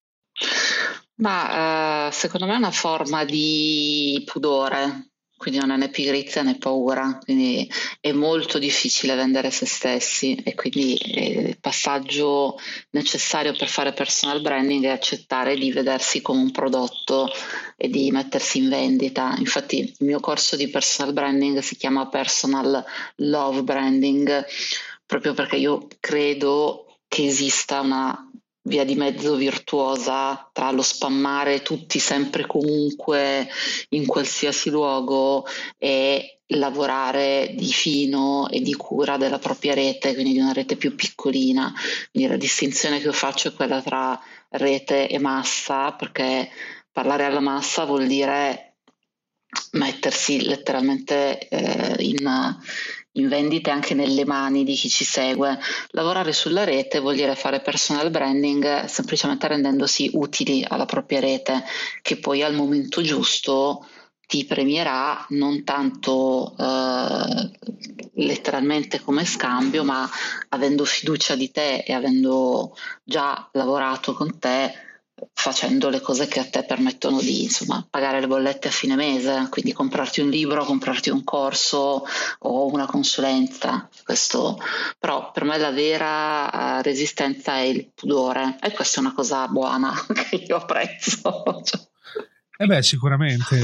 Ma 1.16 2.06
eh, 2.06 2.12
secondo 2.12 2.46
me 2.46 2.54
è 2.54 2.58
una 2.58 2.70
forma 2.70 3.24
di 3.24 4.22
pudore, 4.24 5.14
quindi 5.36 5.60
non 5.60 5.70
è 5.70 5.76
né 5.76 5.90
pigrizia 5.90 6.42
né 6.42 6.56
paura, 6.56 7.18
quindi 7.22 7.70
è 8.00 8.12
molto 8.12 8.58
difficile 8.58 9.14
vendere 9.14 9.50
se 9.50 9.66
stessi 9.66 10.34
e 10.34 10.54
quindi 10.54 10.94
eh, 10.96 11.48
il 11.48 11.58
passaggio 11.58 12.58
necessario 12.90 13.54
per 13.54 13.68
fare 13.68 13.92
personal 13.92 14.40
branding 14.40 14.84
è 14.84 14.88
accettare 14.88 15.56
di 15.56 15.70
vedersi 15.72 16.22
come 16.22 16.40
un 16.40 16.50
prodotto 16.50 17.28
e 17.76 17.88
di 17.88 18.10
mettersi 18.10 18.58
in 18.58 18.68
vendita. 18.68 19.34
Infatti 19.38 19.78
il 19.80 19.94
mio 20.06 20.20
corso 20.20 20.56
di 20.56 20.68
personal 20.68 21.12
branding 21.12 21.58
si 21.58 21.76
chiama 21.76 22.08
Personal 22.08 22.84
Love 23.16 23.62
Branding 23.62 24.44
proprio 25.04 25.34
perché 25.34 25.56
io 25.56 25.86
credo 26.00 26.98
che 27.06 27.26
esista 27.26 27.80
una 27.80 28.30
via 28.66 28.84
di 28.84 28.94
mezzo 28.94 29.34
virtuosa 29.36 30.48
tra 30.52 30.70
lo 30.70 30.82
spammare 30.82 31.62
tutti 31.62 31.98
sempre 31.98 32.46
comunque 32.46 33.48
in 33.90 34.06
qualsiasi 34.06 34.70
luogo 34.70 35.46
e 35.78 36.40
lavorare 36.50 37.52
di 37.56 37.72
fino 37.72 38.48
e 38.48 38.60
di 38.60 38.74
cura 38.74 39.16
della 39.16 39.38
propria 39.38 39.74
rete, 39.74 40.14
quindi 40.14 40.32
di 40.32 40.38
una 40.38 40.52
rete 40.52 40.76
più 40.76 40.94
piccolina. 40.94 41.72
Quindi 42.10 42.28
la 42.28 42.36
distinzione 42.36 42.98
che 42.98 43.06
io 43.06 43.12
faccio 43.12 43.48
è 43.48 43.54
quella 43.54 43.80
tra 43.82 44.20
rete 44.50 45.08
e 45.08 45.18
massa, 45.18 45.92
perché 45.92 46.48
parlare 46.92 47.24
alla 47.24 47.40
massa 47.40 47.84
vuol 47.84 48.06
dire 48.06 48.76
mettersi 49.72 50.44
letteralmente 50.44 51.48
eh, 51.48 51.96
in, 52.02 52.58
in 53.16 53.28
vendite 53.28 53.70
anche 53.70 53.94
nelle 53.94 54.24
mani 54.24 54.64
di 54.64 54.74
chi 54.74 54.88
ci 54.88 55.04
segue. 55.04 55.58
Lavorare 55.90 56.32
sulla 56.32 56.64
rete 56.64 57.00
vuol 57.00 57.16
dire 57.16 57.34
fare 57.34 57.60
personal 57.60 58.10
branding 58.10 58.84
semplicemente 58.84 59.48
rendendosi 59.48 60.10
utili 60.14 60.64
alla 60.66 60.86
propria 60.86 61.20
rete, 61.20 61.64
che 62.02 62.16
poi 62.18 62.42
al 62.42 62.54
momento 62.54 63.02
giusto 63.02 63.86
ti 64.26 64.44
premierà 64.44 65.24
non 65.30 65.62
tanto 65.62 66.54
eh, 66.58 67.50
letteralmente 68.14 69.00
come 69.00 69.24
scambio, 69.24 69.84
ma 69.84 70.08
avendo 70.48 70.84
fiducia 70.84 71.36
di 71.36 71.50
te 71.50 71.84
e 71.86 71.92
avendo 71.92 72.74
già 73.04 73.48
lavorato 73.52 74.14
con 74.14 74.38
te 74.38 74.85
facendo 75.32 75.88
le 75.88 76.00
cose 76.00 76.26
che 76.26 76.40
a 76.40 76.44
te 76.44 76.64
permettono 76.64 77.20
di 77.20 77.44
insomma, 77.44 77.86
pagare 77.88 78.20
le 78.20 78.26
bollette 78.26 78.68
a 78.68 78.72
fine 78.72 78.96
mese, 78.96 79.46
quindi 79.48 79.72
comprarti 79.72 80.20
un 80.20 80.28
libro, 80.28 80.64
comprarti 80.64 81.10
un 81.10 81.24
corso 81.24 82.04
o 82.40 82.66
una 82.70 82.86
consulenza. 82.86 83.88
Questo, 84.04 84.58
però 84.98 85.30
per 85.32 85.44
me 85.44 85.56
la 85.56 85.70
vera 85.70 86.78
uh, 86.78 86.82
resistenza 86.82 87.56
è 87.56 87.62
il 87.62 87.90
pudore 87.94 88.58
e 88.60 88.72
questa 88.72 88.98
è 88.98 89.04
una 89.04 89.14
cosa 89.14 89.46
buona 89.48 89.92
che 90.28 90.36
io 90.36 90.56
apprezzo. 90.56 91.44
Eh 92.58 92.66
beh, 92.66 92.82
sicuramente 92.82 93.56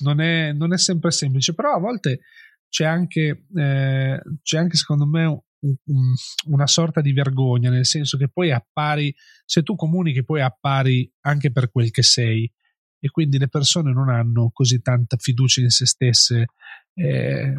non 0.00 0.20
è, 0.20 0.52
non 0.52 0.72
è, 0.72 0.78
sempre 0.78 1.10
semplice, 1.10 1.54
però 1.54 1.74
a 1.74 1.78
volte 1.78 2.20
c'è 2.68 2.84
anche, 2.84 3.46
eh, 3.56 4.20
c'è 4.42 4.58
anche 4.58 4.76
secondo 4.76 5.06
me 5.06 5.44
una 6.46 6.66
sorta 6.66 7.00
di 7.00 7.12
vergogna, 7.12 7.70
nel 7.70 7.86
senso 7.86 8.16
che 8.16 8.28
poi 8.28 8.52
appari, 8.52 9.14
se 9.44 9.62
tu 9.62 9.74
comunichi, 9.74 10.24
poi 10.24 10.40
appari 10.40 11.10
anche 11.20 11.52
per 11.52 11.70
quel 11.70 11.90
che 11.90 12.02
sei 12.02 12.50
e 12.98 13.10
quindi 13.10 13.38
le 13.38 13.48
persone 13.48 13.92
non 13.92 14.08
hanno 14.08 14.50
così 14.52 14.80
tanta 14.80 15.16
fiducia 15.16 15.60
in 15.60 15.70
se 15.70 15.86
stesse, 15.86 16.46
eh, 16.94 17.54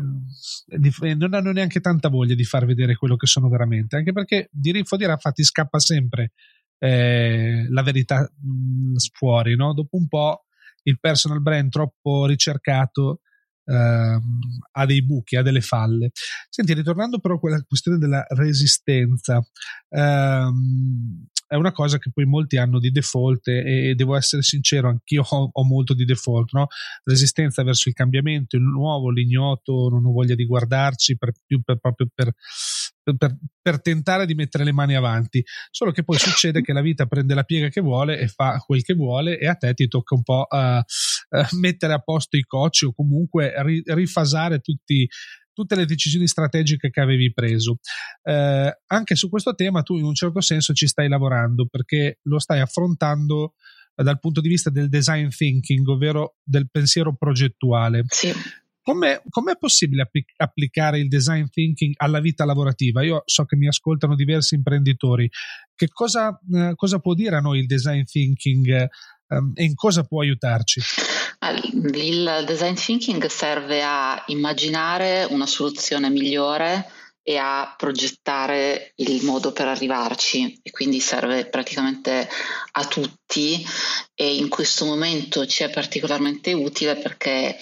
non 1.16 1.34
hanno 1.34 1.52
neanche 1.52 1.80
tanta 1.80 2.10
voglia 2.10 2.36
di 2.36 2.44
far 2.44 2.66
vedere 2.66 2.96
quello 2.96 3.16
che 3.16 3.28
sono 3.28 3.48
veramente, 3.50 3.96
anche 3.96 4.12
perché 4.12 4.50
di 4.52 4.72
rinfo 4.72 4.98
di 4.98 5.06
Raffa 5.06 5.32
ti 5.32 5.44
scappa 5.44 5.80
sempre 5.80 6.34
eh, 6.80 7.66
la 7.70 7.82
verità 7.82 8.22
mh, 8.22 8.96
fuori, 9.14 9.56
no? 9.56 9.74
dopo 9.74 9.98
un 9.98 10.08
po' 10.08 10.46
il 10.84 11.00
personal 11.00 11.42
brand 11.42 11.70
troppo 11.70 12.26
ricercato 12.26 13.22
ha 13.74 14.86
dei 14.86 15.04
buchi, 15.04 15.36
ha 15.36 15.42
delle 15.42 15.62
falle. 15.62 16.12
Senti, 16.50 16.74
ritornando 16.74 17.20
però 17.20 17.36
a 17.36 17.40
quella 17.40 17.62
questione 17.64 17.98
della 17.98 18.26
resistenza, 18.30 19.46
ehm, 19.90 21.28
è 21.48 21.56
una 21.56 21.72
cosa 21.72 21.98
che 21.98 22.12
poi 22.14 22.26
molti 22.26 22.58
hanno 22.58 22.80
di 22.80 22.92
default 22.92 23.48
e, 23.48 23.90
e 23.90 23.96
devo 23.96 24.16
essere 24.16 24.42
sincero, 24.42 24.90
anch'io 24.90 25.24
ho, 25.28 25.50
ho 25.52 25.64
molto 25.64 25.94
di 25.94 26.04
default, 26.04 26.52
no? 26.52 26.68
resistenza 27.06 27.64
verso 27.64 27.88
il 27.88 27.96
cambiamento, 27.96 28.58
il 28.58 28.64
nuovo, 28.64 29.10
l'ignoto, 29.10 29.88
non 29.90 30.06
ho 30.06 30.12
voglia 30.12 30.36
di 30.36 30.46
guardarci 30.46 31.18
per, 31.18 31.32
più 31.46 31.62
per, 31.62 31.78
proprio 31.78 32.10
per, 32.14 32.34
per, 33.16 33.38
per, 33.62 33.82
tentare 33.82 34.26
di 34.26 34.34
mettere 34.34 34.64
le 34.64 34.74
mani 34.74 34.96
avanti, 34.96 35.44
solo 35.70 35.92
che 35.92 36.04
poi 36.04 36.18
succede 36.18 36.62
che 36.62 36.74
la 36.74 36.82
vita 36.82 37.06
prende 37.06 37.34
la 37.34 37.44
piega 37.44 37.70
che 37.70 37.82
vuole 37.82 38.20
e 38.20 38.28
fa 38.28 38.58
quel 38.58 38.82
che 38.82 38.94
vuole 38.94 39.38
e 39.38 39.48
a 39.48 39.56
te 39.56 39.74
ti 39.74 39.88
tocca 39.88 40.16
un 40.16 40.24
po' 40.24 40.48
uh, 40.50 40.58
uh, 40.58 41.58
mettere 41.60 41.94
a 41.94 42.00
posto 42.00 42.38
i 42.38 42.44
cocci 42.44 42.86
o 42.86 42.94
comunque 42.94 43.54
ri, 43.64 43.82
rifasare 43.86 44.60
tutti 44.60 45.08
tutte 45.58 45.76
le 45.76 45.86
decisioni 45.86 46.28
strategiche 46.28 46.92
che 46.92 47.02
avevi 47.02 47.34
preso. 47.34 47.80
Eh, 48.22 48.80
anche 48.86 49.16
su 49.16 49.28
questo 49.28 49.56
tema 49.56 49.82
tu 49.82 49.98
in 49.98 50.04
un 50.04 50.14
certo 50.14 50.40
senso 50.40 50.72
ci 50.72 50.86
stai 50.86 51.10
lavorando 51.10 51.66
perché 51.66 52.20
lo 52.26 52.38
stai 52.38 52.60
affrontando 52.60 53.56
dal 53.96 54.20
punto 54.20 54.40
di 54.40 54.50
vista 54.50 54.70
del 54.70 54.88
design 54.88 55.30
thinking, 55.30 55.88
ovvero 55.88 56.36
del 56.44 56.70
pensiero 56.70 57.16
progettuale. 57.16 58.04
Sì. 58.08 58.32
Com'è, 58.88 59.22
com'è, 59.30 59.58
possibile 59.58 60.04
applic- 60.04 60.32
applicare 60.38 60.98
il 61.00 61.10
design 61.10 61.48
thinking 61.52 61.96
alla 61.98 62.22
vita 62.22 62.46
lavorativa? 62.46 63.04
Io 63.04 63.22
so 63.26 63.44
che 63.44 63.58
mi 63.58 63.68
ascoltano 63.68 64.16
diversi 64.16 64.56
imprenditori. 64.56 65.30
Che 65.76 65.90
cosa, 65.90 66.40
eh, 66.54 66.72
cosa 66.74 67.00
può 67.00 67.14
dire 67.14 67.36
a 67.36 67.42
noi 67.42 67.60
il 67.60 67.66
design 67.66 68.04
thinking 68.04 68.66
eh, 68.70 68.90
e 69.56 69.64
in 69.66 69.76
cosa 69.76 70.04
può 70.04 70.22
aiutarci? 70.22 70.80
Il 71.96 72.46
design 72.48 72.76
thinking 72.76 73.26
serve 73.26 73.84
a 73.84 74.24
immaginare 74.28 75.28
una 75.32 75.48
soluzione 75.48 76.10
migliore 76.10 76.90
e 77.22 77.36
a 77.36 77.76
progettare 77.76 78.94
il 78.96 79.22
modo 79.26 79.52
per 79.52 79.68
arrivarci 79.68 80.62
e 80.64 80.72
quindi 80.72 81.02
serve 81.02 81.46
praticamente 81.48 82.26
a 82.72 82.86
tutti 82.86 83.68
e 84.16 84.38
in 84.38 84.48
questo 84.48 84.86
momento 84.86 85.46
ci 85.46 85.64
è 85.64 85.70
particolarmente 85.70 86.54
utile 86.54 86.96
perché 86.96 87.60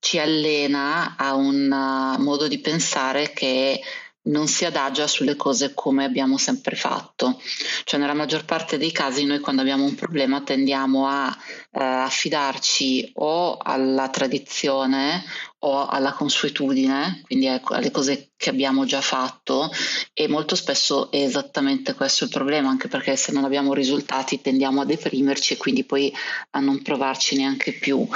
ci 0.00 0.18
allena 0.18 1.16
a 1.16 1.34
un 1.34 2.16
modo 2.18 2.48
di 2.48 2.60
pensare 2.60 3.32
che 3.32 3.80
non 4.28 4.46
si 4.46 4.64
adagia 4.64 5.06
sulle 5.06 5.36
cose 5.36 5.74
come 5.74 6.04
abbiamo 6.04 6.36
sempre 6.36 6.76
fatto. 6.76 7.40
Cioè 7.84 7.98
nella 7.98 8.14
maggior 8.14 8.44
parte 8.44 8.78
dei 8.78 8.92
casi 8.92 9.24
noi 9.24 9.40
quando 9.40 9.62
abbiamo 9.62 9.84
un 9.84 9.94
problema 9.94 10.42
tendiamo 10.42 11.06
a 11.08 11.34
eh, 11.70 11.82
affidarci 11.82 13.12
o 13.14 13.56
alla 13.56 14.08
tradizione 14.10 15.24
o 15.60 15.86
alla 15.86 16.12
consuetudine, 16.12 17.22
quindi 17.24 17.48
alle 17.48 17.90
cose 17.90 18.30
che 18.38 18.50
abbiamo 18.50 18.84
già 18.84 19.00
fatto 19.00 19.68
e 20.14 20.28
molto 20.28 20.54
spesso 20.54 21.10
è 21.10 21.16
esattamente 21.16 21.94
questo 21.94 22.22
il 22.22 22.30
problema, 22.30 22.68
anche 22.68 22.86
perché 22.86 23.16
se 23.16 23.32
non 23.32 23.42
abbiamo 23.44 23.74
risultati 23.74 24.40
tendiamo 24.40 24.80
a 24.80 24.84
deprimerci 24.84 25.54
e 25.54 25.56
quindi 25.56 25.82
poi 25.82 26.14
a 26.50 26.60
non 26.60 26.80
provarci 26.80 27.36
neanche 27.36 27.72
più. 27.72 28.06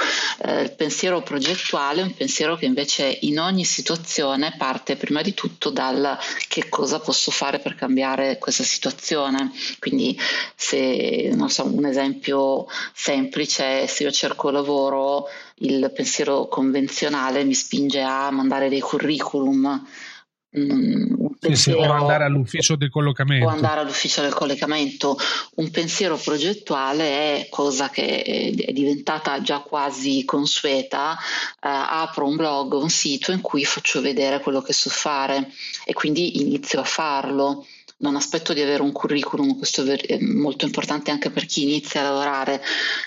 Eh, 0.41 0.61
il 0.61 0.71
pensiero 0.75 1.21
progettuale 1.21 1.99
è 1.99 2.05
un 2.05 2.13
pensiero 2.13 2.55
che 2.55 2.65
invece 2.65 3.17
in 3.21 3.37
ogni 3.39 3.65
situazione 3.65 4.55
parte 4.57 4.95
prima 4.95 5.21
di 5.21 5.33
tutto 5.33 5.69
dal 5.69 6.17
che 6.47 6.69
cosa 6.69 6.99
posso 6.99 7.29
fare 7.29 7.59
per 7.59 7.75
cambiare 7.75 8.37
questa 8.37 8.63
situazione. 8.63 9.51
Quindi 9.79 10.17
se 10.55 11.31
non 11.33 11.49
so, 11.49 11.65
un 11.65 11.85
esempio 11.85 12.65
semplice 12.93 13.87
se 13.87 14.03
io 14.03 14.11
cerco 14.11 14.49
lavoro 14.51 15.27
il 15.55 15.91
pensiero 15.93 16.47
convenzionale 16.47 17.43
mi 17.43 17.53
spinge 17.53 18.01
a 18.01 18.29
mandare 18.31 18.69
dei 18.69 18.81
curriculum 18.81 19.85
un 20.55 21.35
pensiero, 21.39 21.79
sì, 21.79 21.83
sì, 21.83 21.89
o 21.89 21.91
andare 21.91 22.25
all'ufficio 22.25 22.75
del 22.75 22.91
collocamento. 22.91 23.45
O 23.45 23.49
andare 23.49 23.79
all'ufficio 23.81 24.21
del 24.21 24.33
collocamento. 24.33 25.17
Un 25.55 25.71
pensiero 25.71 26.15
progettuale 26.15 27.39
è 27.41 27.47
cosa 27.49 27.89
che 27.89 28.21
è 28.21 28.71
diventata 28.71 29.41
già 29.41 29.59
quasi 29.59 30.23
consueta. 30.25 31.13
Uh, 31.55 31.69
apro 31.69 32.27
un 32.27 32.35
blog, 32.35 32.73
un 32.73 32.89
sito 32.89 33.31
in 33.31 33.41
cui 33.41 33.65
faccio 33.65 34.01
vedere 34.01 34.41
quello 34.41 34.61
che 34.61 34.73
so 34.73 34.89
fare 34.89 35.49
e 35.85 35.93
quindi 35.93 36.41
inizio 36.41 36.79
a 36.79 36.85
farlo 36.85 37.65
non 38.03 38.17
aspetto 38.17 38.51
di 38.51 38.61
avere 38.61 38.83
un 38.83 38.91
curriculum, 38.91 39.57
questo 39.57 39.83
è 39.83 40.19
molto 40.19 40.65
importante 40.65 41.09
anche 41.09 41.31
per 41.31 41.45
chi 41.45 41.63
inizia 41.63 42.01
a 42.01 42.03
lavorare. 42.03 42.61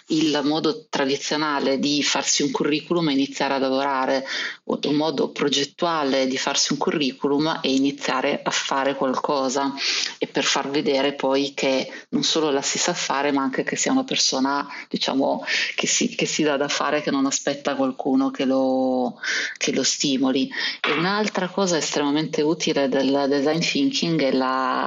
Il 0.08 0.40
modo 0.42 0.86
tradizionale 0.88 1.78
di 1.78 2.02
farsi 2.02 2.42
un 2.42 2.50
curriculum 2.50 3.10
è 3.10 3.12
iniziare 3.12 3.54
a 3.54 3.58
lavorare, 3.58 4.24
un 4.64 4.94
modo 4.94 5.30
progettuale 5.30 6.26
di 6.26 6.38
farsi 6.38 6.72
un 6.72 6.78
curriculum 6.78 7.60
è 7.60 7.68
iniziare 7.68 8.40
a 8.42 8.50
fare 8.50 8.94
qualcosa 8.94 9.74
e 10.18 10.26
per 10.26 10.44
far 10.44 10.70
vedere 10.70 11.12
poi 11.12 11.52
che 11.54 11.90
non 12.10 12.22
solo 12.22 12.50
la 12.50 12.62
si 12.62 12.78
sa 12.78 12.94
fare, 12.94 13.32
ma 13.32 13.42
anche 13.42 13.64
che 13.64 13.76
sia 13.76 13.92
una 13.92 14.04
persona, 14.04 14.66
diciamo, 14.88 15.44
che 15.74 15.86
si, 15.86 16.14
che 16.14 16.24
si 16.24 16.42
dà 16.42 16.56
da 16.56 16.68
fare, 16.68 17.02
che 17.02 17.10
non 17.10 17.26
aspetta 17.26 17.74
qualcuno 17.74 18.30
che 18.30 18.46
lo, 18.46 19.20
che 19.58 19.72
lo 19.72 19.82
stimoli. 19.82 20.50
E 20.80 20.92
un'altra 20.92 21.48
cosa 21.48 21.76
estremamente 21.76 22.40
utile 22.40 22.88
del 22.88 23.26
design 23.28 23.60
thinking 23.60 24.22
è 24.22 24.32
la 24.32 24.85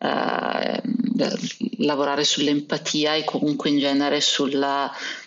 eh, 0.00 0.82
lavorare 1.78 2.24
sull'empatia 2.24 3.14
e 3.14 3.24
comunque 3.24 3.70
in 3.70 3.78
genere 3.78 4.20
sul 4.20 4.58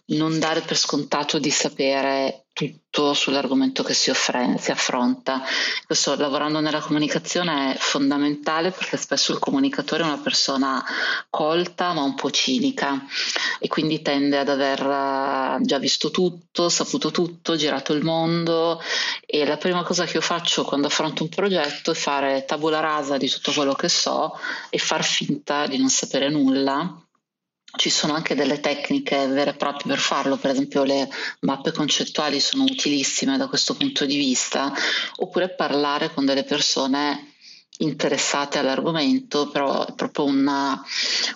non 0.07 0.39
dare 0.39 0.61
per 0.61 0.77
scontato 0.77 1.39
di 1.39 1.49
sapere 1.49 2.44
tutto 2.55 3.13
sull'argomento 3.13 3.83
che 3.83 3.93
si, 3.93 4.09
offre, 4.09 4.55
si 4.59 4.71
affronta. 4.71 5.43
Questo 5.85 6.15
lavorando 6.15 6.61
nella 6.61 6.79
comunicazione 6.79 7.73
è 7.73 7.77
fondamentale 7.77 8.71
perché 8.71 8.95
spesso 8.95 9.33
il 9.33 9.39
comunicatore 9.39 10.03
è 10.03 10.05
una 10.05 10.19
persona 10.19 10.81
colta 11.29 11.91
ma 11.91 12.03
un 12.03 12.15
po' 12.15 12.31
cinica 12.31 13.05
e 13.59 13.67
quindi 13.67 14.01
tende 14.01 14.37
ad 14.37 14.47
aver 14.47 14.79
eh, 14.79 15.65
già 15.65 15.79
visto 15.79 16.11
tutto, 16.11 16.69
saputo 16.69 17.11
tutto, 17.11 17.57
girato 17.57 17.91
il 17.91 18.05
mondo 18.05 18.81
e 19.25 19.45
la 19.45 19.57
prima 19.57 19.83
cosa 19.83 20.05
che 20.05 20.13
io 20.13 20.21
faccio 20.21 20.63
quando 20.63 20.87
affronto 20.87 21.23
un 21.23 21.29
progetto 21.29 21.91
è 21.91 21.95
fare 21.95 22.45
tabula 22.45 22.79
rasa 22.79 23.17
di 23.17 23.27
tutto 23.29 23.51
quello 23.51 23.73
che 23.73 23.89
so 23.89 24.39
e 24.69 24.77
far 24.77 25.03
finta 25.03 25.67
di 25.67 25.77
non 25.77 25.89
sapere 25.89 26.29
nulla 26.29 27.04
ci 27.75 27.89
sono 27.89 28.13
anche 28.13 28.35
delle 28.35 28.59
tecniche 28.59 29.27
vere 29.27 29.51
e 29.51 29.55
proprie 29.55 29.93
per 29.93 30.01
farlo, 30.01 30.37
per 30.37 30.51
esempio 30.51 30.83
le 30.83 31.09
mappe 31.41 31.71
concettuali 31.71 32.39
sono 32.39 32.63
utilissime 32.63 33.37
da 33.37 33.47
questo 33.47 33.75
punto 33.75 34.05
di 34.05 34.17
vista, 34.17 34.73
oppure 35.17 35.53
parlare 35.53 36.13
con 36.13 36.25
delle 36.25 36.43
persone 36.43 37.33
interessate 37.77 38.57
all'argomento, 38.57 39.49
però 39.49 39.85
è 39.85 39.93
proprio 39.93 40.25
una, 40.25 40.81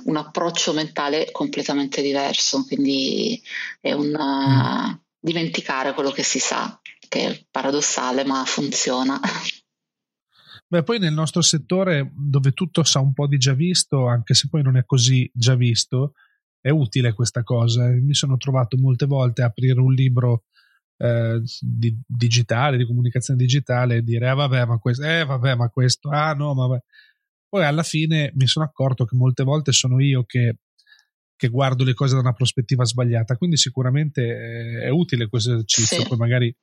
un 0.05 0.15
approccio 0.15 0.73
mentale 0.73 1.31
completamente 1.31 2.01
diverso, 2.01 2.63
quindi 2.65 3.41
è 3.81 3.91
un 3.91 4.09
mm. 4.09 4.93
dimenticare 5.19 5.93
quello 5.93 6.11
che 6.11 6.23
si 6.23 6.39
sa, 6.39 6.79
che 7.07 7.27
è 7.27 7.45
paradossale 7.51 8.23
ma 8.23 8.43
funziona. 8.45 9.19
Beh, 10.71 10.83
poi 10.83 10.99
nel 10.99 11.13
nostro 11.13 11.41
settore 11.41 12.11
dove 12.15 12.51
tutto 12.51 12.83
sa 12.83 12.99
un 12.99 13.11
po' 13.13 13.25
di 13.25 13.37
già 13.37 13.53
visto, 13.53 14.07
anche 14.07 14.35
se 14.35 14.47
poi 14.49 14.61
non 14.61 14.77
è 14.77 14.85
così 14.85 15.29
già 15.33 15.55
visto, 15.55 16.13
è 16.61 16.69
utile 16.69 17.13
questa 17.13 17.43
cosa. 17.43 17.87
Mi 17.87 18.13
sono 18.13 18.37
trovato 18.37 18.77
molte 18.77 19.05
volte 19.05 19.41
a 19.41 19.45
aprire 19.47 19.79
un 19.79 19.93
libro 19.93 20.43
eh, 20.97 21.41
di, 21.61 21.97
digitale, 22.05 22.77
di 22.77 22.85
comunicazione 22.85 23.39
digitale 23.39 23.97
e 23.97 24.03
dire, 24.03 24.27
ah 24.27 24.33
vabbè, 24.33 24.65
ma 24.65 24.77
questo, 24.77 25.03
eh 25.03 25.23
vabbè, 25.25 25.55
ma 25.55 25.69
questo, 25.69 26.09
ah 26.09 26.33
no, 26.33 26.53
ma 26.53 26.67
vabbè. 26.67 26.83
Poi 27.47 27.63
alla 27.63 27.83
fine 27.83 28.31
mi 28.35 28.47
sono 28.47 28.65
accorto 28.65 29.05
che 29.05 29.15
molte 29.15 29.43
volte 29.43 29.71
sono 29.71 29.99
io 29.99 30.23
che, 30.23 30.57
che 31.35 31.47
guardo 31.47 31.83
le 31.83 31.93
cose 31.93 32.13
da 32.13 32.19
una 32.19 32.33
prospettiva 32.33 32.85
sbagliata, 32.85 33.37
quindi 33.37 33.57
sicuramente 33.57 34.23
è, 34.23 34.85
è 34.85 34.89
utile 34.89 35.27
questo 35.27 35.53
esercizio, 35.53 36.01
sì. 36.01 36.07
poi 36.07 36.17
magari 36.17 36.55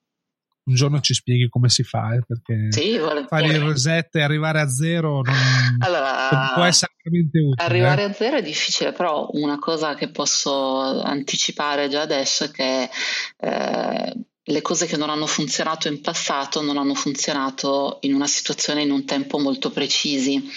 un 0.66 0.74
giorno 0.74 1.00
ci 1.00 1.14
spieghi 1.14 1.48
come 1.48 1.68
si 1.68 1.84
fa, 1.84 2.14
eh, 2.14 2.22
perché 2.26 2.72
sì, 2.72 2.98
fare 3.28 3.46
il 3.46 3.60
reset 3.60 4.14
e 4.16 4.22
arrivare 4.22 4.60
a 4.60 4.68
zero 4.68 5.22
non, 5.22 5.34
allora, 5.78 6.52
può 6.54 6.64
essere 6.64 6.92
veramente 7.02 7.38
utile. 7.38 7.64
Arrivare 7.64 8.02
eh. 8.02 8.04
a 8.06 8.12
zero 8.12 8.36
è 8.36 8.42
difficile, 8.42 8.92
però 8.92 9.28
una 9.32 9.58
cosa 9.58 9.94
che 9.94 10.10
posso 10.10 11.02
anticipare 11.02 11.88
già 11.88 12.00
adesso 12.00 12.44
è 12.44 12.50
che 12.50 12.90
eh, 13.38 14.12
le 14.48 14.62
cose 14.62 14.86
che 14.86 14.96
non 14.96 15.10
hanno 15.10 15.26
funzionato 15.26 15.88
in 15.88 16.00
passato 16.00 16.62
non 16.62 16.78
hanno 16.78 16.94
funzionato 16.94 17.98
in 18.02 18.14
una 18.14 18.28
situazione 18.28 18.82
in 18.82 18.90
un 18.90 19.04
tempo 19.04 19.38
molto 19.38 19.70
precisi 19.70 20.50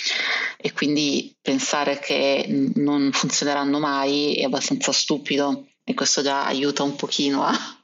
e 0.58 0.74
quindi 0.74 1.36
pensare 1.42 2.00
che 2.00 2.46
non 2.76 3.12
funzioneranno 3.12 3.80
mai 3.80 4.36
è 4.36 4.44
abbastanza 4.44 4.92
stupido 4.92 5.68
e 5.84 5.94
questo 5.96 6.22
già 6.22 6.46
aiuta 6.46 6.84
un 6.84 6.96
pochino 6.96 7.44
a 7.44 7.79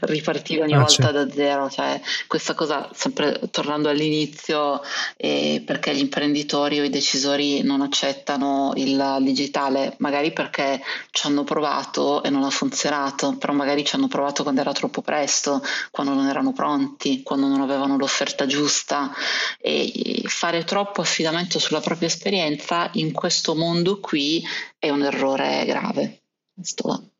ripartire 0.00 0.62
ogni 0.62 0.74
ah, 0.74 0.78
volta 0.78 1.04
certo. 1.04 1.24
da 1.24 1.32
zero. 1.32 1.70
Cioè, 1.70 2.00
questa 2.26 2.54
cosa, 2.54 2.88
sempre 2.92 3.40
tornando 3.50 3.88
all'inizio, 3.88 4.80
eh, 5.16 5.62
perché 5.64 5.94
gli 5.94 6.00
imprenditori 6.00 6.80
o 6.80 6.84
i 6.84 6.90
decisori 6.90 7.62
non 7.62 7.80
accettano 7.80 8.72
il 8.76 9.18
digitale, 9.20 9.94
magari 9.98 10.32
perché 10.32 10.80
ci 11.10 11.26
hanno 11.26 11.44
provato 11.44 12.22
e 12.22 12.30
non 12.30 12.44
ha 12.44 12.50
funzionato, 12.50 13.36
però 13.36 13.52
magari 13.52 13.84
ci 13.84 13.94
hanno 13.94 14.08
provato 14.08 14.42
quando 14.42 14.60
era 14.60 14.72
troppo 14.72 15.02
presto, 15.02 15.62
quando 15.90 16.14
non 16.14 16.26
erano 16.26 16.52
pronti, 16.52 17.22
quando 17.22 17.46
non 17.46 17.60
avevano 17.60 17.96
l'offerta 17.96 18.46
giusta 18.46 19.12
e 19.60 20.22
fare 20.26 20.64
troppo 20.64 21.00
affidamento 21.00 21.58
sulla 21.58 21.80
propria 21.80 22.08
esperienza 22.08 22.90
in 22.94 23.12
questo 23.12 23.54
mondo 23.54 24.00
qui 24.00 24.44
è 24.78 24.90
un 24.90 25.02
errore 25.02 25.64
grave. 25.66 26.22
Questo 26.54 27.10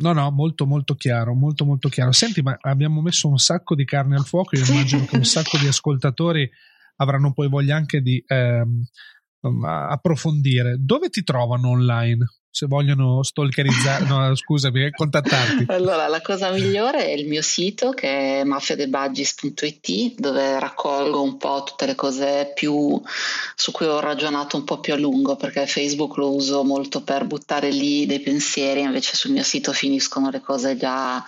No, 0.00 0.12
no, 0.12 0.30
molto 0.30 0.64
molto 0.64 0.94
chiaro, 0.94 1.34
molto 1.34 1.64
molto 1.64 1.88
chiaro. 1.88 2.12
Senti, 2.12 2.40
ma 2.40 2.56
abbiamo 2.60 3.00
messo 3.00 3.28
un 3.28 3.38
sacco 3.38 3.74
di 3.74 3.84
carne 3.84 4.14
al 4.14 4.24
fuoco, 4.24 4.56
io 4.56 4.64
immagino 4.64 5.04
che 5.04 5.16
un 5.16 5.24
sacco 5.24 5.58
di 5.58 5.66
ascoltatori 5.66 6.48
avranno 6.96 7.32
poi 7.32 7.48
voglia 7.48 7.74
anche 7.74 8.00
di 8.00 8.22
ehm, 8.24 8.84
approfondire. 9.64 10.76
Dove 10.78 11.08
ti 11.08 11.24
trovano 11.24 11.70
online? 11.70 12.24
Se 12.58 12.66
vogliono 12.66 13.22
stalkerizzare, 13.22 14.04
no, 14.04 14.34
scusami, 14.34 14.90
contattarti. 14.90 15.66
Allora, 15.68 16.08
la 16.08 16.20
cosa 16.20 16.50
migliore 16.50 17.06
è 17.06 17.10
il 17.10 17.28
mio 17.28 17.40
sito 17.40 17.90
che 17.90 18.40
è 18.40 18.44
mafiadebudgies.it 18.44 20.18
dove 20.18 20.58
raccolgo 20.58 21.22
un 21.22 21.36
po' 21.36 21.62
tutte 21.64 21.86
le 21.86 21.94
cose 21.94 22.50
più 22.56 23.00
su 23.54 23.70
cui 23.70 23.86
ho 23.86 24.00
ragionato 24.00 24.56
un 24.56 24.64
po' 24.64 24.80
più 24.80 24.92
a 24.92 24.96
lungo 24.96 25.36
perché 25.36 25.68
Facebook 25.68 26.16
lo 26.16 26.34
uso 26.34 26.64
molto 26.64 27.02
per 27.02 27.26
buttare 27.26 27.70
lì 27.70 28.06
dei 28.06 28.20
pensieri, 28.20 28.80
invece 28.80 29.14
sul 29.14 29.30
mio 29.30 29.44
sito 29.44 29.72
finiscono 29.72 30.30
le 30.30 30.40
cose 30.40 30.76
già 30.76 31.24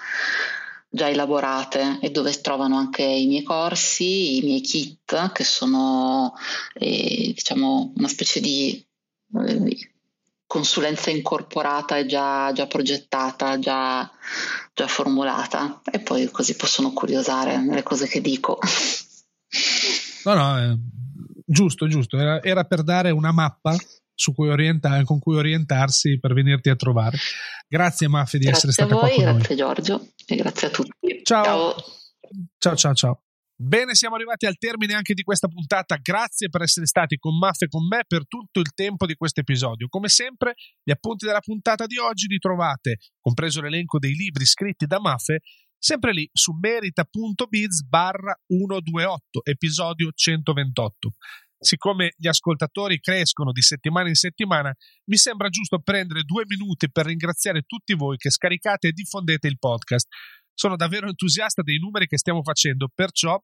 già 0.92 1.08
elaborate 1.08 2.00
e 2.02 2.10
dove 2.10 2.32
trovano 2.40 2.76
anche 2.76 3.04
i 3.04 3.28
miei 3.28 3.44
corsi, 3.44 4.38
i 4.38 4.42
miei 4.42 4.60
kit 4.60 5.30
che 5.30 5.44
sono 5.44 6.34
eh, 6.74 7.30
diciamo 7.32 7.92
una 7.94 8.08
specie 8.08 8.40
di 8.40 8.84
eh, 9.46 9.90
consulenza 10.50 11.10
incorporata 11.10 11.96
e 11.96 12.06
già, 12.06 12.50
già 12.52 12.66
progettata, 12.66 13.60
già, 13.60 14.10
già, 14.74 14.88
formulata 14.88 15.80
e 15.88 16.00
poi 16.00 16.28
così 16.32 16.56
possono 16.56 16.92
curiosare 16.92 17.56
nelle 17.58 17.84
cose 17.84 18.08
che 18.08 18.20
dico. 18.20 18.58
No, 20.24 20.34
no, 20.34 20.58
eh, 20.58 20.76
giusto, 21.46 21.86
giusto, 21.86 22.18
era, 22.18 22.42
era, 22.42 22.64
per 22.64 22.82
dare 22.82 23.10
una 23.10 23.30
mappa 23.30 23.76
cui 24.34 24.48
orienta, 24.48 25.00
con 25.04 25.20
cui 25.20 25.36
orientarsi 25.36 26.18
per 26.18 26.34
venirti 26.34 26.68
a 26.68 26.74
trovare. 26.74 27.16
Grazie 27.68 28.08
Maffi 28.08 28.38
di 28.38 28.46
grazie 28.46 28.70
essere 28.70 28.88
stata 28.88 29.00
voi, 29.00 29.14
qua 29.14 29.24
con 29.24 29.34
Grazie 29.36 29.54
Giorgio 29.54 30.08
e 30.26 30.34
grazie 30.34 30.66
a 30.66 30.70
tutti. 30.70 31.20
Ciao. 31.22 31.44
Ciao, 31.44 31.84
ciao, 32.58 32.74
ciao. 32.74 32.94
ciao. 32.94 33.22
Bene, 33.62 33.94
siamo 33.94 34.14
arrivati 34.14 34.46
al 34.46 34.57
termine 34.57 34.94
anche 34.94 35.12
di 35.12 35.23
questa 35.23 35.46
puntata. 35.46 35.96
Grazie 35.96 36.49
per 36.49 36.62
essere 36.62 36.87
stati 36.87 37.18
con 37.18 37.37
Maffe 37.37 37.66
e 37.66 37.68
con 37.68 37.87
me 37.87 38.05
per 38.07 38.27
tutto 38.27 38.59
il 38.59 38.73
tempo 38.73 39.05
di 39.05 39.12
questo 39.16 39.40
episodio. 39.40 39.87
Come 39.88 40.09
sempre, 40.09 40.55
gli 40.83 40.90
appunti 40.90 41.27
della 41.27 41.40
puntata 41.40 41.85
di 41.85 41.99
oggi 41.99 42.27
li 42.27 42.38
trovate, 42.38 42.96
compreso 43.20 43.61
l'elenco 43.61 43.99
dei 43.99 44.14
libri 44.14 44.46
scritti 44.46 44.87
da 44.87 44.99
Maffe, 44.99 45.40
sempre 45.77 46.14
lì 46.14 46.27
su 46.33 46.53
merita.biz 46.59 47.83
barra 47.87 48.35
128, 48.46 49.44
episodio 49.44 50.11
128. 50.11 51.11
Siccome 51.62 52.14
gli 52.16 52.29
ascoltatori 52.29 52.99
crescono 52.99 53.53
di 53.53 53.61
settimana 53.61 54.09
in 54.09 54.14
settimana, 54.14 54.75
mi 55.11 55.18
sembra 55.18 55.51
giusto 55.51 55.79
prendere 55.81 56.23
due 56.23 56.44
minuti 56.46 56.90
per 56.90 57.05
ringraziare 57.05 57.64
tutti 57.66 57.92
voi 57.92 58.16
che 58.16 58.31
scaricate 58.31 58.88
e 58.88 58.92
diffondete 58.92 59.46
il 59.46 59.59
podcast 59.59 60.09
sono 60.54 60.76
davvero 60.76 61.08
entusiasta 61.08 61.62
dei 61.62 61.78
numeri 61.78 62.06
che 62.06 62.18
stiamo 62.18 62.42
facendo, 62.42 62.88
perciò 62.94 63.38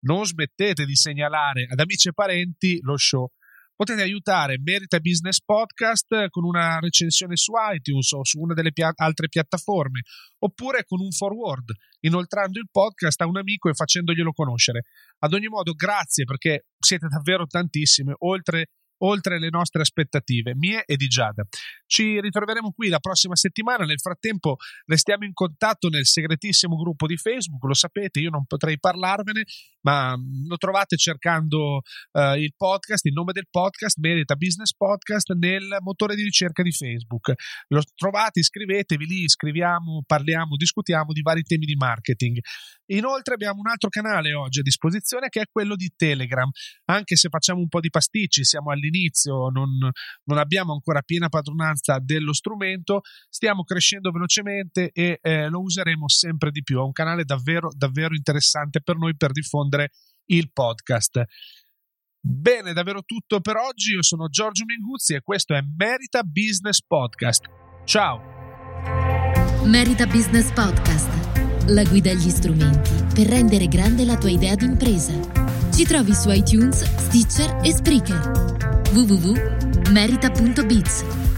non 0.00 0.24
smettete 0.24 0.84
di 0.84 0.94
segnalare 0.94 1.66
ad 1.70 1.78
amici 1.80 2.08
e 2.08 2.12
parenti 2.12 2.78
lo 2.82 2.96
show. 2.96 3.28
potete 3.74 4.02
aiutare 4.02 4.60
Merita 4.62 5.00
Business 5.00 5.40
Podcast 5.42 6.28
con 6.28 6.44
una 6.44 6.78
recensione 6.80 7.34
su 7.36 7.52
iTunes 7.72 8.12
o 8.12 8.24
su 8.24 8.38
una 8.38 8.52
delle 8.52 8.72
pia- 8.72 8.92
altre 8.94 9.28
piattaforme, 9.28 10.02
oppure 10.40 10.84
con 10.84 11.00
un 11.00 11.10
forward, 11.10 11.72
inoltrando 12.00 12.58
il 12.58 12.68
podcast 12.70 13.20
a 13.22 13.26
un 13.26 13.38
amico 13.38 13.70
e 13.70 13.74
facendoglielo 13.74 14.32
conoscere. 14.32 14.82
Ad 15.20 15.32
ogni 15.32 15.48
modo, 15.48 15.72
grazie 15.72 16.24
perché 16.24 16.66
siete 16.78 17.06
davvero 17.08 17.46
tantissime, 17.46 18.14
oltre 18.18 18.66
oltre 19.02 19.38
le 19.38 19.48
nostre 19.50 19.82
aspettative, 19.82 20.54
mie 20.54 20.84
e 20.84 20.96
di 20.96 21.06
Giada. 21.06 21.46
Ci 21.90 22.20
ritroveremo 22.20 22.70
qui 22.70 22.88
la 22.88 23.00
prossima 23.00 23.34
settimana. 23.34 23.84
Nel 23.84 23.98
frattempo 23.98 24.58
restiamo 24.86 25.24
in 25.24 25.32
contatto 25.32 25.88
nel 25.88 26.06
segretissimo 26.06 26.76
gruppo 26.76 27.08
di 27.08 27.16
Facebook, 27.16 27.64
lo 27.64 27.74
sapete, 27.74 28.20
io 28.20 28.30
non 28.30 28.46
potrei 28.46 28.78
parlarvene, 28.78 29.42
ma 29.80 30.16
mm, 30.16 30.46
lo 30.46 30.56
trovate 30.56 30.96
cercando 30.96 31.82
uh, 32.12 32.34
il 32.36 32.54
podcast, 32.56 33.06
il 33.06 33.12
nome 33.12 33.32
del 33.32 33.48
podcast, 33.50 33.98
Merita 33.98 34.36
Business 34.36 34.72
Podcast, 34.72 35.32
nel 35.32 35.78
motore 35.80 36.14
di 36.14 36.22
ricerca 36.22 36.62
di 36.62 36.70
Facebook. 36.70 37.32
Lo 37.66 37.82
trovate, 37.96 38.38
iscrivetevi 38.38 39.06
lì, 39.06 39.28
scriviamo, 39.28 40.04
parliamo, 40.06 40.54
discutiamo 40.54 41.12
di 41.12 41.22
vari 41.22 41.42
temi 41.42 41.66
di 41.66 41.74
marketing. 41.74 42.38
Inoltre 42.92 43.34
abbiamo 43.34 43.60
un 43.60 43.68
altro 43.68 43.88
canale 43.88 44.32
oggi 44.32 44.60
a 44.60 44.62
disposizione 44.62 45.28
che 45.28 45.40
è 45.40 45.44
quello 45.50 45.74
di 45.74 45.92
Telegram, 45.96 46.48
anche 46.84 47.16
se 47.16 47.28
facciamo 47.28 47.60
un 47.60 47.68
po' 47.68 47.80
di 47.80 47.90
pasticci, 47.90 48.44
siamo 48.44 48.70
all'inizio, 48.70 49.48
non, 49.48 49.70
non 50.24 50.38
abbiamo 50.38 50.72
ancora 50.72 51.00
piena 51.02 51.28
padronanza 51.28 51.78
dello 52.00 52.32
strumento, 52.32 53.00
stiamo 53.28 53.64
crescendo 53.64 54.10
velocemente 54.10 54.90
e 54.92 55.18
eh, 55.20 55.48
lo 55.48 55.60
useremo 55.60 56.08
sempre 56.08 56.50
di 56.50 56.62
più. 56.62 56.78
È 56.78 56.82
un 56.82 56.92
canale 56.92 57.24
davvero, 57.24 57.70
davvero 57.74 58.14
interessante 58.14 58.82
per 58.82 58.96
noi 58.96 59.16
per 59.16 59.32
diffondere 59.32 59.90
il 60.26 60.50
podcast. 60.52 61.22
Bene, 62.20 62.72
davvero 62.72 63.02
tutto 63.02 63.40
per 63.40 63.56
oggi. 63.56 63.92
Io 63.92 64.02
sono 64.02 64.28
Giorgio 64.28 64.64
Minguzzi 64.64 65.14
e 65.14 65.22
questo 65.22 65.54
è 65.54 65.62
Merita 65.62 66.22
Business 66.22 66.82
Podcast. 66.82 67.46
Ciao! 67.84 68.38
Merita 69.64 70.06
Business 70.06 70.52
Podcast 70.52 71.20
la 71.70 71.82
guida 71.84 72.10
agli 72.10 72.30
strumenti 72.30 72.90
per 73.14 73.26
rendere 73.26 73.68
grande 73.68 74.04
la 74.04 74.16
tua 74.16 74.30
idea 74.30 74.54
d'impresa. 74.54 75.12
Ci 75.72 75.84
trovi 75.84 76.14
su 76.14 76.30
iTunes, 76.30 76.82
Stitcher 76.82 77.60
e 77.62 77.72
Spreaker. 77.72 78.48
www.merita.biz 78.92 81.29